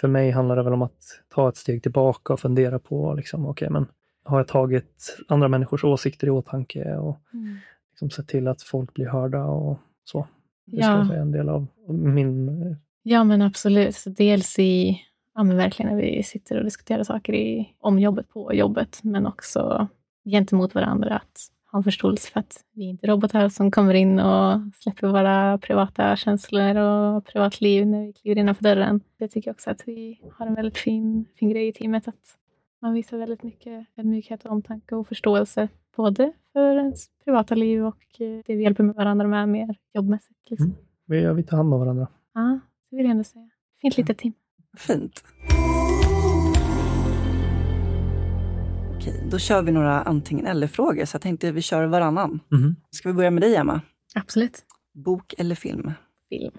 för 0.00 0.08
mig 0.08 0.30
handlar 0.30 0.56
det 0.56 0.62
väl 0.62 0.72
om 0.72 0.82
att 0.82 1.02
ta 1.34 1.48
ett 1.48 1.56
steg 1.56 1.82
tillbaka 1.82 2.32
och 2.32 2.40
fundera 2.40 2.78
på, 2.78 3.14
liksom, 3.14 3.46
okej, 3.46 3.70
men 3.70 3.86
har 4.24 4.38
jag 4.38 4.48
tagit 4.48 5.18
andra 5.28 5.48
människors 5.48 5.84
åsikter 5.84 6.26
i 6.26 6.30
åtanke 6.30 6.96
och 6.96 7.16
Mm. 7.32 7.56
liksom 7.90 8.10
sett 8.10 8.28
till 8.28 8.48
att 8.48 8.62
folk 8.62 8.94
blir 8.94 9.06
hörda 9.08 9.44
och 9.44 9.78
så. 10.04 10.26
Det 10.66 10.76
Ja. 10.76 11.06
säga 11.08 11.18
är 11.18 11.22
en 11.22 11.32
del 11.32 11.48
av 11.48 11.66
min 11.88 12.48
eh, 12.48 12.76
Ja, 13.02 13.24
men 13.24 13.42
absolut. 13.42 13.94
Så 13.94 14.10
dels 14.10 14.58
i, 14.58 15.00
ja, 15.34 15.42
men 15.42 15.56
verkligen 15.56 15.92
när 15.92 16.02
vi 16.02 16.22
sitter 16.22 16.58
och 16.58 16.64
diskuterar 16.64 17.04
saker 17.04 17.32
i, 17.32 17.74
om 17.80 17.98
jobbet 17.98 18.28
på 18.28 18.54
jobbet, 18.54 19.00
men 19.02 19.26
också 19.26 19.88
gentemot 20.24 20.74
varandra. 20.74 21.16
Att 21.16 21.50
ha 21.72 21.78
en 21.78 21.82
förståelse 21.82 22.30
för 22.30 22.40
att 22.40 22.64
vi 22.72 22.84
inte 22.84 23.06
är 23.06 23.10
robotar 23.10 23.48
som 23.48 23.70
kommer 23.70 23.94
in 23.94 24.20
och 24.20 24.60
släpper 24.74 25.06
våra 25.08 25.58
privata 25.58 26.16
känslor 26.16 26.76
och 26.76 27.24
privatliv 27.24 27.86
när 27.86 28.06
vi 28.06 28.12
kliver 28.12 28.40
innanför 28.40 28.62
dörren. 28.62 29.00
Jag 29.16 29.30
tycker 29.30 29.50
också 29.50 29.70
att 29.70 29.82
vi 29.86 30.20
har 30.32 30.46
en 30.46 30.54
väldigt 30.54 30.78
fin, 30.78 31.26
fin 31.34 31.50
grej 31.50 31.68
i 31.68 31.72
teamet. 31.72 32.08
Att 32.08 32.36
man 32.82 32.94
visar 32.94 33.18
väldigt 33.18 33.42
mycket 33.42 33.86
ödmjukhet 33.96 34.44
och 34.44 34.52
omtanke 34.52 34.94
och 34.94 35.08
förståelse 35.08 35.68
både 35.96 36.32
för 36.52 36.76
ens 36.76 37.08
privata 37.24 37.54
liv 37.54 37.86
och 37.86 38.20
eh, 38.20 38.42
det 38.46 38.54
vi 38.54 38.62
hjälper 38.62 38.84
med 38.84 38.94
varandra 38.94 39.26
med 39.26 39.48
mer 39.48 39.76
jobbmässigt. 39.94 40.50
Liksom. 40.50 40.66
Mm. 40.66 40.78
Vi, 41.06 41.34
vi 41.34 41.42
tar 41.42 41.56
hand 41.56 41.74
om 41.74 41.80
varandra. 41.80 42.06
Ja, 42.34 42.60
det 42.90 42.96
vill 42.96 43.04
jag 43.04 43.10
ändå 43.10 43.24
säga. 43.24 43.48
Fint 43.80 43.96
litet 43.96 44.18
team. 44.18 44.34
Fint. 44.76 45.24
Okej, 48.96 49.28
då 49.30 49.38
kör 49.38 49.62
vi 49.62 49.72
några 49.72 50.02
antingen 50.02 50.46
eller-frågor, 50.46 51.04
så 51.04 51.14
jag 51.14 51.22
tänkte 51.22 51.52
vi 51.52 51.62
kör 51.62 51.86
varannan. 51.86 52.40
Mm. 52.52 52.76
Ska 52.90 53.08
vi 53.08 53.12
börja 53.14 53.30
med 53.30 53.42
dig, 53.42 53.56
Emma? 53.56 53.80
Absolut. 54.14 54.64
Bok 54.92 55.34
eller 55.38 55.54
film? 55.54 55.92
Film. 56.28 56.54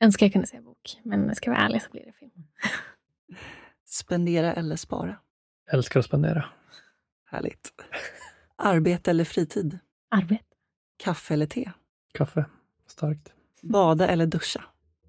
Önskar 0.00 0.26
jag 0.26 0.32
kunde 0.32 0.48
säga 0.48 0.62
bok, 0.62 1.00
men 1.02 1.34
ska 1.34 1.50
jag 1.50 1.56
vara 1.56 1.66
ärlig 1.66 1.82
så 1.82 1.90
blir 1.90 2.04
det 2.04 2.12
film. 2.12 2.30
Spendera 3.84 4.52
eller 4.54 4.76
spara? 4.76 5.16
Älskar 5.72 6.00
att 6.00 6.06
spendera. 6.06 6.44
Härligt. 7.30 7.72
Arbete 8.56 9.10
eller 9.10 9.24
fritid? 9.24 9.78
Arbete. 10.10 10.44
Kaffe 10.96 11.34
eller 11.34 11.46
te? 11.46 11.70
Kaffe. 12.12 12.44
Starkt. 12.86 13.32
Bada 13.62 14.08
eller 14.08 14.26
duscha? 14.26 14.64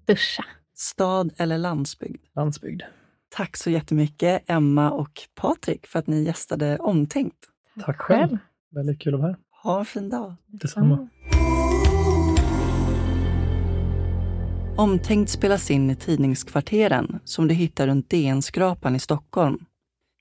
Duscha. 0.06 0.44
Stad 0.74 1.32
eller 1.36 1.58
landsbygd? 1.58 2.24
Landsbygd. 2.36 2.82
Tack 3.28 3.56
så 3.56 3.70
jättemycket, 3.70 4.42
Emma 4.46 4.90
och 4.90 5.20
Patrik, 5.34 5.86
för 5.86 5.98
att 5.98 6.06
ni 6.06 6.22
gästade 6.22 6.78
Omtänkt. 6.78 7.38
Tack 7.80 8.00
själv. 8.00 8.38
Väldigt 8.74 9.00
kul 9.00 9.14
att 9.14 9.20
vara 9.20 9.30
här. 9.30 9.38
Ha 9.62 9.78
en 9.78 9.84
fin 9.84 10.08
dag. 10.08 10.34
Detsamma. 10.46 11.08
Omtänkt 14.76 15.30
spelas 15.30 15.70
in 15.70 15.90
i 15.90 15.96
Tidningskvarteren 15.96 17.20
som 17.24 17.48
du 17.48 17.54
hittar 17.54 17.86
runt 17.86 18.10
DN-skrapan 18.10 18.96
i 18.96 18.98
Stockholm. 18.98 19.64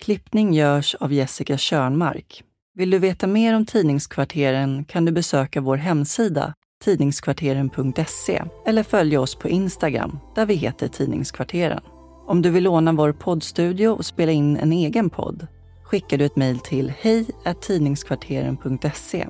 Klippning 0.03 0.53
görs 0.53 0.95
av 0.95 1.13
Jessica 1.13 1.55
Körnmark. 1.57 2.43
Vill 2.73 2.89
du 2.89 2.99
veta 2.99 3.27
mer 3.27 3.55
om 3.55 3.65
Tidningskvarteren 3.65 4.85
kan 4.85 5.05
du 5.05 5.11
besöka 5.11 5.61
vår 5.61 5.77
hemsida 5.77 6.53
tidningskvarteren.se 6.83 8.43
eller 8.65 8.83
följa 8.83 9.21
oss 9.21 9.35
på 9.35 9.49
Instagram 9.49 10.19
där 10.35 10.45
vi 10.45 10.53
heter 10.53 10.87
Tidningskvarteren. 10.87 11.81
Om 12.27 12.41
du 12.41 12.49
vill 12.49 12.63
låna 12.63 12.91
vår 12.91 13.11
poddstudio 13.11 13.87
och 13.87 14.05
spela 14.05 14.31
in 14.31 14.57
en 14.57 14.71
egen 14.71 15.09
podd 15.09 15.47
skickar 15.83 16.17
du 16.17 16.25
ett 16.25 16.35
mejl 16.35 16.59
till 16.59 16.93
hej 16.99 17.25
tidningskvarteren.se. 17.61 19.27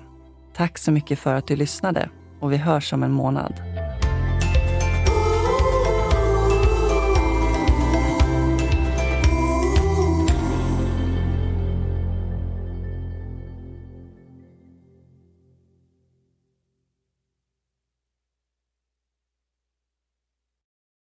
Tack 0.56 0.78
så 0.78 0.92
mycket 0.92 1.20
för 1.20 1.36
att 1.36 1.48
du 1.48 1.56
lyssnade 1.56 2.10
och 2.40 2.52
vi 2.52 2.58
hörs 2.58 2.94
om 2.94 3.04
en 3.04 3.12
månad. 3.12 3.54